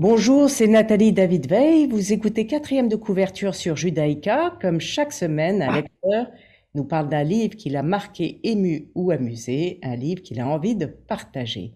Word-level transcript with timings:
Bonjour, 0.00 0.48
c'est 0.48 0.66
Nathalie 0.66 1.12
David 1.12 1.46
Veil. 1.46 1.86
Vous 1.86 2.14
écoutez 2.14 2.46
quatrième 2.46 2.88
de 2.88 2.96
couverture 2.96 3.54
sur 3.54 3.76
Judaïka. 3.76 4.56
Comme 4.62 4.80
chaque 4.80 5.12
semaine, 5.12 5.60
un 5.60 5.74
lecteur 5.74 6.26
nous 6.74 6.84
parle 6.84 7.10
d'un 7.10 7.22
livre 7.22 7.54
qui 7.54 7.68
l'a 7.68 7.82
marqué, 7.82 8.40
ému 8.42 8.88
ou 8.94 9.10
amusé, 9.10 9.78
un 9.82 9.96
livre 9.96 10.22
qu'il 10.22 10.40
a 10.40 10.48
envie 10.48 10.74
de 10.74 10.86
partager. 10.86 11.74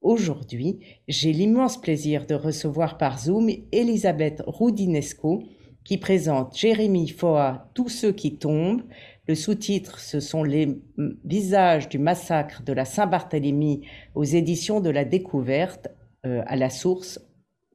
Aujourd'hui, 0.00 0.80
j'ai 1.06 1.32
l'immense 1.32 1.80
plaisir 1.80 2.26
de 2.26 2.34
recevoir 2.34 2.98
par 2.98 3.20
Zoom 3.20 3.48
Elisabeth 3.70 4.42
Roudinesco 4.44 5.44
qui 5.84 5.98
présente 5.98 6.58
Jérémy 6.58 7.10
Foa 7.10 7.70
Tous 7.74 7.88
ceux 7.88 8.10
qui 8.10 8.38
tombent. 8.38 8.82
Le 9.28 9.36
sous-titre, 9.36 10.00
ce 10.00 10.18
sont 10.18 10.42
les 10.42 10.80
visages 11.24 11.88
du 11.88 12.00
massacre 12.00 12.64
de 12.64 12.72
la 12.72 12.84
Saint-Barthélemy 12.84 13.86
aux 14.16 14.24
éditions 14.24 14.80
de 14.80 14.90
la 14.90 15.04
Découverte 15.04 15.90
euh, 16.26 16.42
à 16.46 16.56
la 16.56 16.70
source, 16.70 17.20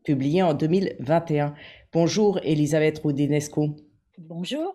publié 0.08 0.42
en 0.42 0.54
2021. 0.54 1.54
Bonjour 1.92 2.40
Elisabeth 2.44 3.00
Roudinesco. 3.00 3.76
Bonjour. 4.18 4.74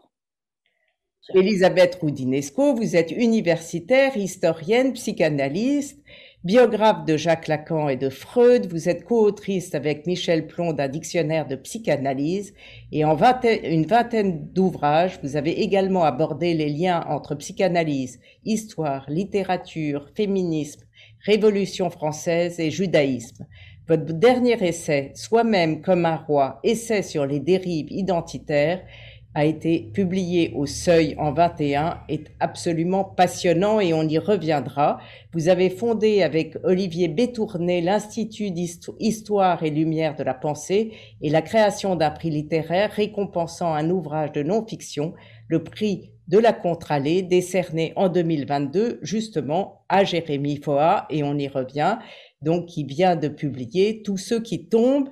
Elisabeth 1.35 1.95
Roudinesco, 1.95 2.75
vous 2.75 2.97
êtes 2.97 3.13
universitaire, 3.13 4.15
historienne, 4.19 4.93
psychanalyste, 4.93 6.05
biographe 6.45 7.07
de 7.07 7.17
Jacques 7.17 7.49
Lacan 7.49 7.89
et 7.89 7.97
de 7.97 8.11
Freud. 8.11 8.67
Vous 8.67 8.91
êtes 8.91 9.05
co-autrice 9.05 9.75
avec 9.75 10.07
Michel 10.07 10.47
Plon 10.47 10.75
d'un 10.75 10.89
dictionnaire 10.89 11.49
de 11.49 11.57
psychanalyse 11.57 12.53
et 12.91 13.07
en 13.07 13.17
une 13.17 13.87
vingtaine 13.87 14.53
d'ouvrages, 14.53 15.19
vous 15.23 15.37
avez 15.37 15.63
également 15.63 16.05
abordé 16.05 16.53
les 16.53 16.69
liens 16.69 17.07
entre 17.09 17.37
psychanalyse, 17.37 18.21
histoire, 18.45 19.07
littérature, 19.09 20.11
féminisme, 20.15 20.83
révolution 21.25 21.89
française 21.89 22.61
et 22.61 22.71
judaïsme. 22.71 23.47
Votre 23.93 24.15
dernier 24.15 24.57
essai, 24.67 25.13
Soi-même 25.15 25.83
comme 25.83 26.07
un 26.07 26.17
roi, 26.17 26.61
essai 26.65 27.03
sur 27.03 27.27
les 27.27 27.41
dérives 27.41 27.93
identitaires, 27.93 28.81
a 29.35 29.45
été 29.45 29.91
publié 29.93 30.51
au 30.57 30.65
Seuil 30.65 31.15
en 31.19 31.35
21 31.35 32.01
est 32.09 32.29
absolument 32.41 33.05
passionnant 33.05 33.81
et 33.81 33.93
on 33.93 34.09
y 34.09 34.17
reviendra. 34.17 34.99
Vous 35.35 35.51
avez 35.51 35.69
fondé 35.69 36.23
avec 36.23 36.57
Olivier 36.65 37.09
Bétourné 37.09 37.83
l'Institut 37.83 38.51
d'Histoire 38.51 39.63
et 39.63 39.69
Lumière 39.69 40.17
de 40.17 40.23
la 40.23 40.33
Pensée 40.33 40.93
et 41.21 41.29
la 41.29 41.43
création 41.43 41.95
d'un 41.95 42.11
prix 42.11 42.31
littéraire 42.31 42.93
récompensant 42.93 43.75
un 43.75 43.91
ouvrage 43.91 44.33
de 44.33 44.43
non-fiction, 44.43 45.13
le 45.49 45.63
prix 45.63 46.13
de 46.29 46.39
la 46.39 46.55
Contralée 46.55 47.21
décerné 47.21 47.93
en 47.97 48.09
2022 48.09 49.01
justement 49.03 49.85
à 49.91 50.03
Jérémy 50.03 50.57
Foa 50.57 51.05
et 51.11 51.23
on 51.23 51.37
y 51.37 51.47
revient 51.47 51.99
donc 52.43 52.67
qui 52.67 52.85
vient 52.85 53.17
de 53.17 53.29
publier 53.29 54.03
Tous 54.03 54.17
ceux 54.17 54.41
qui 54.41 54.69
tombent 54.69 55.11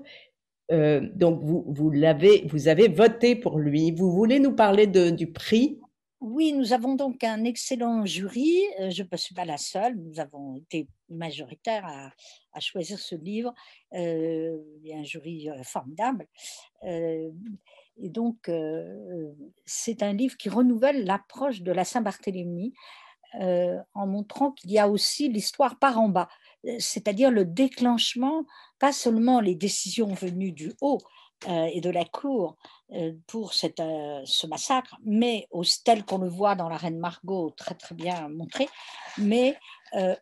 euh, 0.70 1.00
donc, 1.14 1.40
vous, 1.42 1.64
vous, 1.66 1.90
l'avez, 1.90 2.46
vous 2.46 2.68
avez 2.68 2.88
voté 2.88 3.34
pour 3.34 3.58
lui. 3.58 3.90
Vous 3.90 4.12
voulez 4.12 4.38
nous 4.38 4.54
parler 4.54 4.86
du 4.86 5.32
prix? 5.32 5.80
Oui, 6.20 6.52
nous 6.52 6.72
avons 6.72 6.94
donc 6.96 7.24
un 7.24 7.44
excellent 7.44 8.04
jury. 8.04 8.62
Euh, 8.78 8.90
je 8.90 9.02
ne 9.10 9.16
suis 9.16 9.34
pas 9.34 9.44
la 9.44 9.56
seule. 9.56 9.96
Nous 9.96 10.20
avons 10.20 10.56
été 10.56 10.86
majoritaires 11.08 11.86
à, 11.86 12.12
à 12.52 12.60
choisir 12.60 12.98
ce 12.98 13.14
livre. 13.16 13.52
Euh, 13.94 14.58
il 14.82 14.88
y 14.88 14.92
a 14.92 14.98
un 14.98 15.04
jury 15.04 15.48
formidable. 15.64 16.26
et 16.84 18.08
donc, 18.08 18.50
c'est 19.66 20.02
un 20.02 20.12
livre 20.12 20.36
qui 20.36 20.48
renouvelle 20.48 21.04
l'approche 21.04 21.62
de 21.62 21.72
la 21.72 21.84
Saint-Barthélemy 21.84 22.72
en 23.34 24.06
montrant 24.06 24.52
qu'il 24.52 24.70
y 24.70 24.78
a 24.78 24.88
aussi 24.88 25.28
l'histoire 25.28 25.78
par 25.78 26.00
en 26.00 26.08
bas 26.08 26.28
c'est-à-dire 26.78 27.30
le 27.30 27.44
déclenchement, 27.44 28.44
pas 28.78 28.92
seulement 28.92 29.40
les 29.40 29.54
décisions 29.54 30.12
venues 30.14 30.52
du 30.52 30.72
haut 30.80 30.98
euh, 31.48 31.70
et 31.72 31.80
de 31.80 31.88
la 31.88 32.04
cour 32.04 32.56
euh, 32.92 33.12
pour 33.26 33.52
euh, 33.80 34.20
ce 34.24 34.46
massacre, 34.46 34.96
mais 35.04 35.48
tel 35.84 36.04
qu'on 36.04 36.18
le 36.18 36.28
voit 36.28 36.54
dans 36.54 36.68
la 36.68 36.76
Reine 36.76 36.98
Margot, 36.98 37.50
très 37.56 37.74
très 37.74 37.94
bien 37.94 38.28
montré, 38.28 38.68
mais 39.16 39.56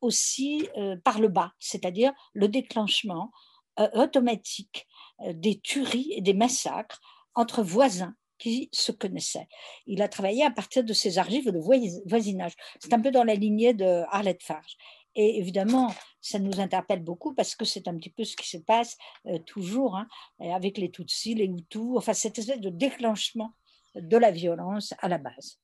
aussi 0.00 0.66
par 1.04 1.20
le 1.20 1.28
bas, 1.28 1.52
c'est-à-dire 1.58 2.14
le 2.32 2.48
déclenchement 2.48 3.30
automatique 3.92 4.86
des 5.34 5.60
tueries 5.60 6.14
et 6.16 6.22
des 6.22 6.32
massacres 6.32 6.98
entre 7.34 7.62
voisins 7.62 8.14
qui 8.38 8.70
se 8.72 8.92
connaissaient. 8.92 9.46
Il 9.86 10.00
a 10.00 10.08
travaillé 10.08 10.42
à 10.44 10.50
partir 10.50 10.84
de 10.84 10.92
ces 10.94 11.18
archives 11.18 11.50
de 11.50 11.58
voisinage. 12.06 12.52
C'est 12.80 12.94
un 12.94 13.00
peu 13.00 13.10
dans 13.10 13.24
la 13.24 13.34
lignée 13.34 13.74
de 13.74 14.04
Arlette 14.10 14.42
Farge. 14.42 14.76
Et 15.14 15.38
évidemment, 15.38 15.92
ça 16.20 16.38
nous 16.38 16.60
interpelle 16.60 17.02
beaucoup 17.02 17.34
parce 17.34 17.56
que 17.56 17.64
c'est 17.64 17.88
un 17.88 17.96
petit 17.96 18.10
peu 18.10 18.24
ce 18.24 18.36
qui 18.36 18.48
se 18.48 18.58
passe 18.58 18.96
euh, 19.26 19.38
toujours 19.38 19.96
hein, 19.96 20.06
avec 20.38 20.78
les 20.78 20.90
Tutsis, 20.90 21.34
les 21.34 21.46
Hutus, 21.46 21.96
enfin 21.96 22.12
cette 22.12 22.38
espèce 22.38 22.60
de 22.60 22.70
déclenchement 22.70 23.52
de 23.94 24.16
la 24.16 24.30
violence 24.30 24.94
à 25.00 25.08
la 25.08 25.18
base. 25.18 25.58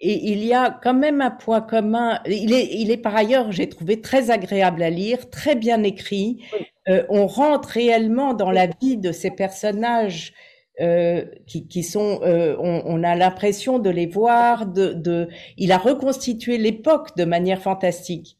Et 0.00 0.32
il 0.32 0.44
y 0.44 0.52
a 0.52 0.70
quand 0.70 0.94
même 0.94 1.20
un 1.20 1.30
point 1.30 1.60
commun. 1.60 2.20
Il 2.26 2.52
est, 2.52 2.68
il 2.74 2.90
est 2.90 2.96
par 2.96 3.14
ailleurs, 3.16 3.52
j'ai 3.52 3.68
trouvé 3.68 4.00
très 4.00 4.30
agréable 4.30 4.82
à 4.82 4.90
lire, 4.90 5.30
très 5.30 5.54
bien 5.54 5.82
écrit. 5.82 6.44
Euh, 6.88 7.04
on 7.08 7.26
rentre 7.26 7.68
réellement 7.68 8.34
dans 8.34 8.50
la 8.50 8.66
vie 8.66 8.98
de 8.98 9.12
ces 9.12 9.30
personnages 9.30 10.34
euh, 10.80 11.24
qui, 11.46 11.68
qui, 11.68 11.82
sont, 11.82 12.20
euh, 12.22 12.56
on, 12.58 12.82
on, 12.84 13.02
a 13.04 13.14
l'impression 13.14 13.78
de 13.78 13.88
les 13.88 14.06
voir. 14.06 14.66
De, 14.66 14.92
de, 14.92 15.28
il 15.56 15.72
a 15.72 15.78
reconstitué 15.78 16.58
l'époque 16.58 17.16
de 17.16 17.24
manière 17.24 17.62
fantastique. 17.62 18.36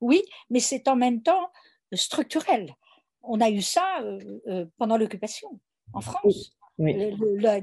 Oui, 0.00 0.22
mais 0.48 0.60
c'est 0.60 0.88
en 0.88 0.96
même 0.96 1.22
temps 1.22 1.50
structurel. 1.92 2.74
On 3.22 3.40
a 3.40 3.50
eu 3.50 3.62
ça 3.62 4.00
euh, 4.02 4.18
euh, 4.46 4.66
pendant 4.78 4.96
l'occupation 4.96 5.60
en 5.92 6.00
France. 6.00 6.56
la, 6.78 7.60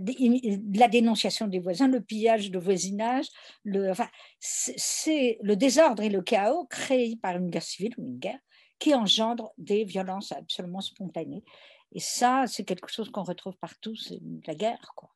dénonciation 0.88 1.48
des 1.48 1.60
voisins, 1.60 1.88
le 1.88 2.02
pillage 2.02 2.52
de 2.52 2.60
voisinage, 2.60 3.26
le, 3.64 3.92
c'est 4.40 5.40
le 5.42 5.56
désordre 5.56 6.04
et 6.04 6.10
le 6.10 6.22
chaos 6.22 6.66
créés 6.66 7.16
par 7.16 7.36
une 7.38 7.50
guerre 7.50 7.64
civile 7.64 7.96
ou 7.98 8.06
une 8.06 8.20
guerre 8.20 8.40
qui 8.80 8.94
engendre 8.94 9.54
des 9.58 9.84
violences 9.86 10.32
absolument 10.32 10.82
spontanées. 10.82 11.44
Et 11.94 12.00
ça, 12.00 12.46
c'est 12.48 12.64
quelque 12.64 12.92
chose 12.92 13.10
qu'on 13.10 13.24
retrouve 13.24 13.58
partout, 13.58 13.96
c'est 13.96 14.20
la 14.46 14.54
guerre, 14.54 14.92
quoi. 14.96 15.10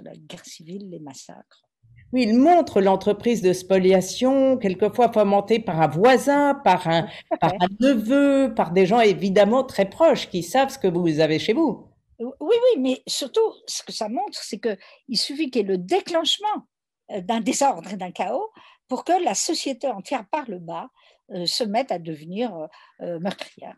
La 0.00 0.14
guerre 0.16 0.44
civile, 0.44 0.90
les 0.90 0.98
massacres. 0.98 1.65
Oui, 2.12 2.22
il 2.22 2.38
montre 2.38 2.80
l'entreprise 2.80 3.42
de 3.42 3.52
spoliation, 3.52 4.56
quelquefois 4.58 5.12
fomentée 5.12 5.58
par 5.58 5.80
un 5.80 5.88
voisin, 5.88 6.54
par 6.54 6.86
un, 6.86 7.08
par 7.40 7.52
un 7.54 7.68
neveu, 7.80 8.54
par 8.54 8.70
des 8.70 8.86
gens 8.86 9.00
évidemment 9.00 9.64
très 9.64 9.90
proches 9.90 10.28
qui 10.28 10.42
savent 10.42 10.70
ce 10.70 10.78
que 10.78 10.86
vous 10.86 11.20
avez 11.20 11.38
chez 11.38 11.52
vous. 11.52 11.88
Oui, 12.18 12.32
oui, 12.40 12.80
mais 12.80 13.02
surtout, 13.06 13.52
ce 13.66 13.82
que 13.82 13.92
ça 13.92 14.08
montre, 14.08 14.38
c'est 14.42 14.58
qu'il 14.58 15.18
suffit 15.18 15.50
qu'il 15.50 15.62
y 15.62 15.64
ait 15.64 15.68
le 15.68 15.78
déclenchement 15.78 16.66
euh, 17.10 17.20
d'un 17.20 17.40
désordre 17.40 17.92
et 17.92 17.96
d'un 17.96 18.10
chaos 18.10 18.50
pour 18.88 19.04
que 19.04 19.12
la 19.24 19.34
société 19.34 19.88
entière 19.88 20.26
par 20.30 20.48
le 20.48 20.58
bas 20.58 20.88
euh, 21.32 21.44
se 21.44 21.64
mette 21.64 21.92
à 21.92 21.98
devenir 21.98 22.68
euh, 23.00 23.18
meurtrière. 23.20 23.76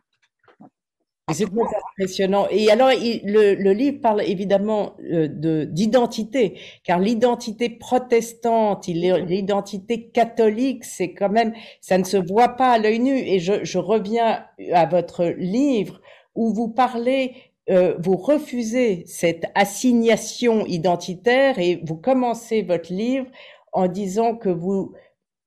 C'est 1.32 1.44
impressionnant. 1.44 2.46
Et 2.50 2.70
alors, 2.70 2.88
le, 2.90 3.54
le, 3.54 3.72
livre 3.72 4.00
parle 4.00 4.22
évidemment 4.22 4.94
euh, 5.12 5.28
de 5.28 5.64
d'identité, 5.64 6.58
car 6.84 6.98
l'identité 6.98 7.68
protestante, 7.68 8.86
l'identité 8.86 10.08
catholique, 10.08 10.84
c'est 10.84 11.12
quand 11.12 11.28
même, 11.28 11.52
ça 11.80 11.98
ne 11.98 12.04
se 12.04 12.16
voit 12.16 12.50
pas 12.50 12.72
à 12.72 12.78
l'œil 12.78 13.00
nu. 13.00 13.18
Et 13.18 13.40
je, 13.40 13.64
je, 13.64 13.78
reviens 13.78 14.44
à 14.72 14.86
votre 14.86 15.26
livre 15.26 16.00
où 16.34 16.54
vous 16.54 16.68
parlez, 16.68 17.34
euh, 17.68 17.94
vous 17.98 18.16
refusez 18.16 19.04
cette 19.06 19.44
assignation 19.54 20.64
identitaire 20.66 21.58
et 21.58 21.82
vous 21.84 21.96
commencez 21.96 22.62
votre 22.62 22.92
livre 22.92 23.26
en 23.72 23.86
disant 23.86 24.34
que 24.34 24.48
vous 24.48 24.94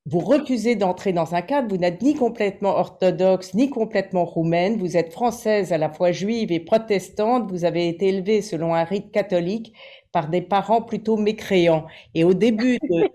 vous 0.04 0.18
refusez 0.18 0.74
d'entrer 0.74 1.12
dans 1.12 1.34
un 1.34 1.42
cadre, 1.42 1.68
vous 1.68 1.76
n'êtes 1.76 2.02
ni 2.02 2.14
complètement 2.14 2.76
orthodoxe, 2.76 3.54
ni 3.54 3.70
complètement 3.70 4.24
roumaine, 4.24 4.76
vous 4.78 4.96
êtes 4.96 5.12
française 5.12 5.72
à 5.72 5.78
la 5.78 5.90
fois 5.90 6.10
juive 6.10 6.50
et 6.50 6.58
protestante, 6.58 7.48
vous 7.50 7.64
avez 7.64 7.88
été 7.88 8.08
élevée 8.08 8.42
selon 8.42 8.74
un 8.74 8.82
rite 8.82 9.12
catholique 9.12 9.72
par 10.10 10.28
des 10.28 10.42
parents 10.42 10.82
plutôt 10.82 11.16
mécréants. 11.16 11.86
Et 12.14 12.24
au 12.24 12.34
début 12.34 12.78
de... 12.82 13.08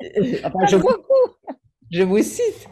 je, 0.00 0.76
vous, 0.76 0.88
je 1.90 2.02
vous 2.02 2.22
cite. 2.22 2.68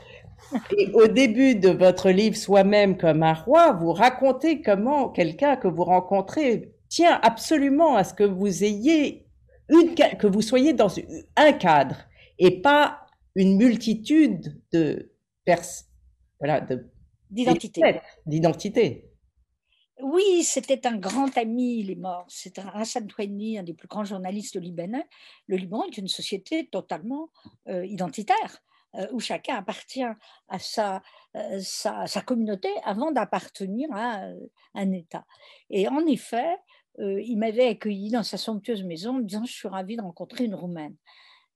Et 0.77 0.91
au 0.93 1.07
début 1.07 1.55
de 1.55 1.71
votre 1.71 2.11
livre 2.11 2.37
Soi-même 2.37 2.97
comme 2.97 3.23
un 3.23 3.35
roi, 3.35 3.73
vous 3.73 3.93
racontez 3.93 4.61
comment 4.61 5.09
quelqu'un 5.09 5.57
que 5.57 5.69
vous 5.69 5.85
rencontrez 5.85 6.73
tient 6.89 7.19
absolument 7.23 7.97
à 7.97 8.03
ce 8.03 8.15
que 8.15 8.25
vous 8.25 8.65
ayez 8.65 9.27
une, 9.69 9.95
que 9.95 10.27
vous 10.27 10.43
soyez 10.43 10.73
dans 10.73 10.93
un 11.37 11.53
cadre 11.53 11.97
et 12.39 12.61
pas 12.61 13.06
une 13.37 13.57
multitude 13.57 14.61
de 14.73 15.13
voilà, 16.41 16.67
d'identité. 17.31 19.05
Oui, 20.03 20.43
c'était 20.43 20.87
un 20.87 20.97
grand 20.97 21.37
ami, 21.39 21.81
il 21.81 21.91
est 21.91 21.97
mort. 21.97 22.27
C'est 22.29 22.59
Hassan 22.59 23.07
Touani, 23.07 23.59
un 23.59 23.63
des 23.63 23.75
plus 23.75 23.89
grands 23.89 24.05
journalistes 24.05 24.57
libanais. 24.57 25.07
Le 25.47 25.57
Liban 25.57 25.85
est 25.85 25.97
une 25.97 26.09
société 26.09 26.69
totalement 26.69 27.31
euh, 27.69 27.87
identitaire. 27.87 28.63
où 29.13 29.21
chacun 29.21 29.57
appartient 29.57 30.09
à 30.49 30.59
sa, 30.59 31.03
sa, 31.61 32.23
communauté 32.23 32.71
avant 32.83 33.13
d'appartenir 33.13 33.89
à 33.93 34.23
un 34.75 34.93
État. 34.93 35.27
Et 35.69 35.87
en 35.87 36.07
effet, 36.07 36.57
il 36.99 37.37
m'avait 37.37 37.69
accueilli 37.69 38.11
dans 38.11 38.23
sa 38.23 38.39
somptueuse 38.39 38.85
maison 38.85 39.11
en 39.11 39.19
me 39.19 39.25
disant 39.25 39.45
Je 39.45 39.53
suis 39.53 39.69
ravie 39.69 39.97
de 39.97 40.03
rencontrer 40.03 40.45
une 40.45 40.55
Roumaine. 40.55 40.97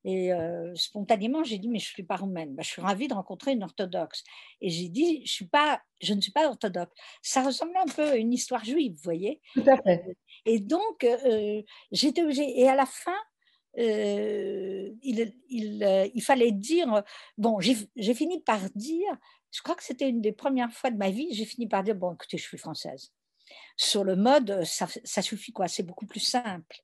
Et 0.04 0.30
spontanément, 0.74 1.44
j'ai 1.44 1.58
dit, 1.58 1.68
mais 1.68 1.78
je 1.78 1.88
ne 1.90 1.94
suis 1.94 2.02
pas 2.02 2.16
roumaine. 2.16 2.54
Bah, 2.54 2.62
je 2.62 2.70
suis 2.70 2.82
ravie 2.82 3.08
de 3.08 3.14
rencontrer 3.14 3.52
une 3.52 3.62
orthodoxe. 3.62 4.24
Et 4.60 4.70
j'ai 4.70 4.88
dit, 4.88 5.22
je, 5.26 5.32
suis 5.32 5.46
pas, 5.46 5.82
je 6.00 6.14
ne 6.14 6.20
suis 6.20 6.32
pas 6.32 6.48
orthodoxe. 6.48 6.92
Ça 7.22 7.42
ressemblait 7.42 7.78
un 7.78 7.92
peu 7.92 8.08
à 8.08 8.16
une 8.16 8.32
histoire 8.32 8.64
juive, 8.64 8.92
vous 8.94 9.02
voyez? 9.02 9.40
Tout 9.54 9.64
à 9.66 9.76
fait. 9.82 10.16
Et 10.46 10.58
donc, 10.58 11.06
j'étais 11.92 12.22
obligée. 12.22 12.60
Et 12.60 12.68
à 12.68 12.74
la 12.74 12.86
fin, 12.86 13.16
il, 13.76 15.34
il, 15.48 16.10
il, 16.14 16.22
fallait 16.22 16.52
dire, 16.52 17.02
bon, 17.36 17.60
j'ai 17.60 18.14
fini 18.14 18.40
par 18.40 18.60
dire, 18.74 19.16
je 19.52 19.62
crois 19.62 19.74
que 19.74 19.84
c'était 19.84 20.08
une 20.08 20.20
des 20.20 20.32
premières 20.32 20.72
fois 20.72 20.90
de 20.90 20.96
ma 20.96 21.10
vie, 21.10 21.28
j'ai 21.32 21.44
fini 21.44 21.66
par 21.66 21.82
dire, 21.82 21.94
bon, 21.94 22.14
écoutez, 22.14 22.38
je 22.38 22.44
suis 22.44 22.58
française. 22.58 23.12
Sur 23.76 24.04
le 24.04 24.16
mode, 24.16 24.62
ça, 24.64 24.86
ça 25.04 25.22
suffit 25.22 25.52
quoi, 25.52 25.68
c'est 25.68 25.82
beaucoup 25.82 26.06
plus 26.06 26.20
simple. 26.20 26.82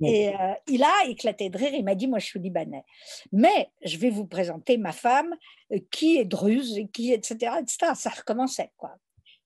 Et 0.00 0.28
euh, 0.28 0.32
il 0.68 0.82
a 0.82 1.08
éclaté 1.08 1.48
de 1.48 1.56
rire, 1.56 1.72
il 1.72 1.84
m'a 1.84 1.94
dit, 1.94 2.06
moi 2.06 2.18
je 2.18 2.26
suis 2.26 2.40
libanais. 2.40 2.84
Mais 3.32 3.70
je 3.82 3.96
vais 3.96 4.10
vous 4.10 4.26
présenter 4.26 4.76
ma 4.76 4.92
femme 4.92 5.34
euh, 5.72 5.78
qui 5.90 6.18
est 6.18 6.24
druze, 6.24 6.78
qui, 6.92 7.12
etc., 7.12 7.52
etc. 7.60 7.92
Ça 7.94 8.10
recommençait, 8.10 8.70
quoi. 8.76 8.96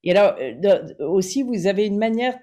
Et 0.02 0.16
alors, 0.16 0.34
euh, 0.40 1.06
aussi, 1.06 1.42
vous 1.42 1.66
avez 1.66 1.86
une 1.86 1.98
manière 1.98 2.38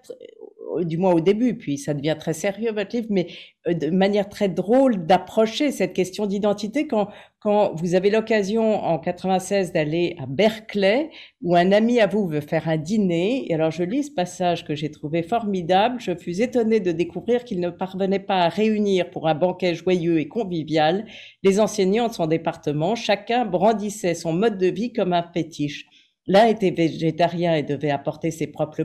du 0.84 0.98
moins 0.98 1.14
au 1.14 1.20
début, 1.20 1.58
puis 1.58 1.78
ça 1.78 1.94
devient 1.94 2.16
très 2.20 2.34
sérieux 2.34 2.72
votre 2.72 2.96
livre, 2.96 3.08
mais 3.10 3.28
euh, 3.68 3.74
de 3.74 3.90
manière 3.90 4.30
très 4.30 4.50
drôle 4.50 5.06
d'approcher 5.06 5.72
cette 5.72 5.94
question 5.94 6.26
d'identité 6.26 6.88
quand, 6.88 7.10
quand 7.40 7.74
vous 7.76 7.96
avez 7.96 8.10
l'occasion 8.10 8.84
en 8.84 9.00
96 9.00 9.72
d'aller 9.72 10.16
à 10.20 10.26
Berkeley, 10.26 11.10
où 11.42 11.56
un 11.56 11.72
ami 11.72 12.00
à 12.00 12.08
vous 12.08 12.28
veut 12.28 12.42
faire 12.42 12.68
un 12.68 12.78
dîner. 12.78 13.46
Et 13.50 13.54
alors 13.54 13.72
je 13.72 13.84
lis 13.84 14.04
ce 14.04 14.12
passage 14.12 14.66
que 14.66 14.76
j'ai 14.76 14.92
trouvé 14.92 15.24
formidable. 15.24 16.00
Je 16.00 16.16
fus 16.16 16.42
étonnée 16.42 16.80
de 16.80 16.92
découvrir 16.92 17.44
qu'il 17.44 17.60
ne 17.60 17.70
parvenait 17.70 18.20
pas 18.20 18.42
à 18.42 18.50
réunir 18.50 19.10
pour 19.10 19.28
un 19.28 19.36
banquet 19.36 19.76
joyeux 19.76 20.20
et 20.20 20.28
convivial 20.28 21.06
les 21.44 21.60
enseignants 21.60 22.08
de 22.08 22.14
son 22.14 22.28
département. 22.28 22.96
Chacun 22.96 23.46
brandissait 23.46 24.16
son 24.16 24.34
mode 24.34 24.58
de 24.58 24.68
vie 24.68 24.94
comme 24.94 25.14
un 25.14 25.24
fétiche. 25.24 25.86
L'un 26.28 26.48
était 26.48 26.72
végétarien 26.72 27.56
et 27.56 27.64
devait 27.64 27.92
apporter 27.92 28.32
ses 28.32 28.48
propres 28.48 28.84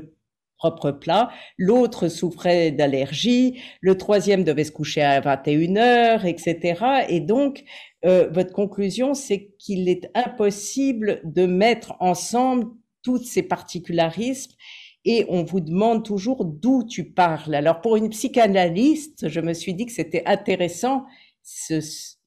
propre 0.62 0.92
plat, 0.92 1.30
l'autre 1.58 2.06
souffrait 2.06 2.70
d'allergie, 2.70 3.60
le 3.80 3.98
troisième 3.98 4.44
devait 4.44 4.62
se 4.62 4.70
coucher 4.70 5.02
à 5.02 5.20
21 5.20 5.76
heures, 5.76 6.24
etc. 6.24 7.04
Et 7.08 7.18
donc, 7.18 7.64
euh, 8.04 8.28
votre 8.30 8.52
conclusion, 8.52 9.14
c'est 9.14 9.50
qu'il 9.58 9.88
est 9.88 10.08
impossible 10.14 11.20
de 11.24 11.46
mettre 11.46 11.94
ensemble 11.98 12.68
tous 13.02 13.24
ces 13.24 13.42
particularismes 13.42 14.52
et 15.04 15.26
on 15.28 15.42
vous 15.42 15.58
demande 15.58 16.04
toujours 16.04 16.44
d'où 16.44 16.84
tu 16.88 17.10
parles. 17.10 17.56
Alors 17.56 17.80
pour 17.80 17.96
une 17.96 18.10
psychanalyste, 18.10 19.28
je 19.28 19.40
me 19.40 19.54
suis 19.54 19.74
dit 19.74 19.86
que 19.86 19.92
c'était 19.92 20.22
intéressant 20.26 21.06
cette 21.42 22.20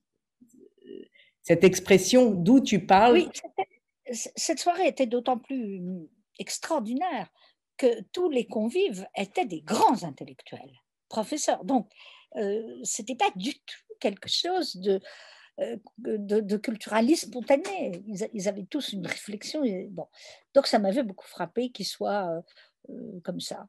expression 1.63 2.31
d'où 2.31 2.59
tu 2.59 2.85
parles. 2.85 3.13
Oui, 3.13 3.29
cette 4.11 4.59
soirée 4.59 4.87
était 4.87 5.05
d'autant 5.05 5.37
plus 5.37 5.81
extraordinaire 6.37 7.31
que 7.77 8.01
tous 8.11 8.29
les 8.29 8.45
convives 8.45 9.07
étaient 9.15 9.45
des 9.45 9.61
grands 9.61 10.03
intellectuels, 10.03 10.81
professeurs. 11.09 11.63
Donc, 11.65 11.91
euh, 12.37 12.79
ce 12.83 13.01
n'était 13.01 13.15
pas 13.15 13.31
du 13.35 13.53
tout 13.53 13.95
quelque 13.99 14.29
chose 14.29 14.75
de, 14.75 14.99
euh, 15.59 15.77
de, 15.99 16.57
culturalisme 16.57 17.29
spontané. 17.29 18.03
Ils, 18.33 18.47
avaient 18.47 18.65
tous 18.65 18.93
une 18.93 19.05
réflexion. 19.07 19.63
Bon. 19.89 20.07
Donc, 20.53 20.67
ça 20.67 20.79
m'avait 20.79 21.03
beaucoup 21.03 21.27
frappé 21.27 21.71
qu'ils 21.71 21.85
soient 21.85 22.43
euh, 22.89 23.19
comme 23.23 23.39
ça. 23.39 23.67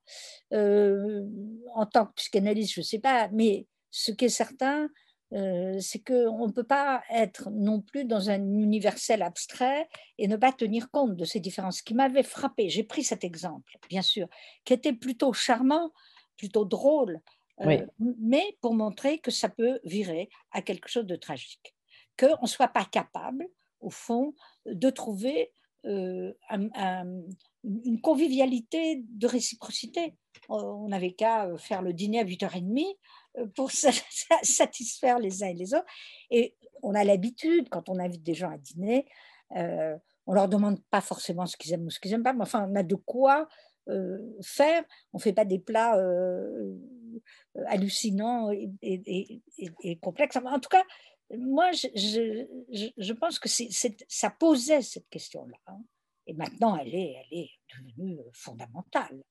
en 0.53 1.87
tant 1.87 2.07
que 2.07 2.15
psychanalyste, 2.15 2.75
je 2.75 2.81
ne 2.81 2.85
sais 2.85 2.99
pas, 2.99 3.29
mais 3.33 3.67
ce 3.91 4.13
qui 4.13 4.27
est 4.27 4.31
certain, 4.31 4.89
euh, 5.33 5.79
c'est 5.81 5.99
qu'on 5.99 6.47
ne 6.47 6.53
peut 6.53 6.65
pas 6.65 7.03
être 7.11 7.51
non 7.51 7.81
plus 7.81 8.05
dans 8.05 8.31
un 8.31 8.41
universel 8.41 9.23
abstrait 9.23 9.89
et 10.19 10.29
ne 10.29 10.37
pas 10.37 10.53
tenir 10.53 10.91
compte 10.91 11.17
de 11.17 11.25
ces 11.25 11.41
différences. 11.41 11.79
Ce 11.79 11.83
qui 11.83 11.95
m'avait 11.95 12.23
frappé, 12.23 12.69
j'ai 12.69 12.85
pris 12.85 13.03
cet 13.03 13.25
exemple, 13.25 13.77
bien 13.89 14.03
sûr, 14.03 14.29
qui 14.65 14.73
était 14.73 14.93
plutôt 14.93 15.33
charmant, 15.33 15.93
plutôt 16.37 16.65
drôle, 16.65 17.21
euh, 17.63 17.87
mais 17.99 18.57
pour 18.61 18.75
montrer 18.75 19.19
que 19.19 19.31
ça 19.31 19.49
peut 19.49 19.81
virer 19.85 20.29
à 20.53 20.63
quelque 20.63 20.89
chose 20.89 21.07
de 21.07 21.17
tragique. 21.17 21.75
Qu'on 22.19 22.43
ne 22.43 22.47
soit 22.47 22.69
pas 22.69 22.85
capable, 22.85 23.49
au 23.81 23.91
fond, 23.91 24.35
de 24.65 24.91
trouver 24.91 25.53
euh, 25.87 26.33
une 27.65 28.01
convivialité 28.01 29.03
de 29.09 29.27
réciprocité. 29.27 30.15
On 30.49 30.89
n'avait 30.89 31.13
qu'à 31.13 31.49
faire 31.59 31.83
le 31.83 31.93
dîner 31.93 32.21
à 32.21 32.25
8h30 32.25 32.97
pour 33.55 33.71
satisfaire 34.43 35.19
les 35.19 35.43
uns 35.43 35.49
et 35.49 35.55
les 35.55 35.75
autres. 35.75 35.87
Et 36.31 36.57
on 36.83 36.95
a 36.95 37.05
l'habitude, 37.05 37.69
quand 37.69 37.89
on 37.89 37.99
invite 37.99 38.23
des 38.23 38.35
gens 38.35 38.51
à 38.51 38.59
dîner, 38.59 39.07
euh, 39.57 39.97
on 40.27 40.33
leur 40.33 40.49
demande 40.49 40.83
pas 40.91 41.01
forcément 41.01 41.47
ce 41.47 41.57
qu'ils 41.57 41.73
aiment 41.73 41.87
ou 41.87 41.91
ce 41.91 42.01
qu'ils 42.01 42.11
n'aiment 42.11 42.25
pas, 42.25 42.33
mais 42.33 42.43
enfin, 42.43 42.69
on 42.69 42.75
a 42.75 42.83
de 42.83 42.97
quoi 42.97 43.49
euh, 43.89 44.19
faire. 44.43 44.85
On 45.13 45.19
fait 45.19 45.33
pas 45.33 45.45
des 45.45 45.59
plats 45.59 45.97
euh, 45.99 46.75
hallucinants 47.67 48.51
et, 48.83 49.99
complexes. 50.01 50.37
En 50.37 50.59
tout 50.59 50.69
cas, 50.69 50.85
moi, 51.37 51.71
je, 51.73 53.13
pense 53.13 53.39
que 53.39 53.49
ça 53.49 54.31
posait 54.31 54.83
cette 54.83 55.09
question-là. 55.09 55.59
Hein. 55.67 55.81
Et 56.27 56.35
maintenant, 56.35 56.77
elle 56.77 56.95
est, 56.95 57.15
elle 57.21 57.39
est 57.39 57.51
devenue 57.73 58.19
fondamentale. 58.33 59.23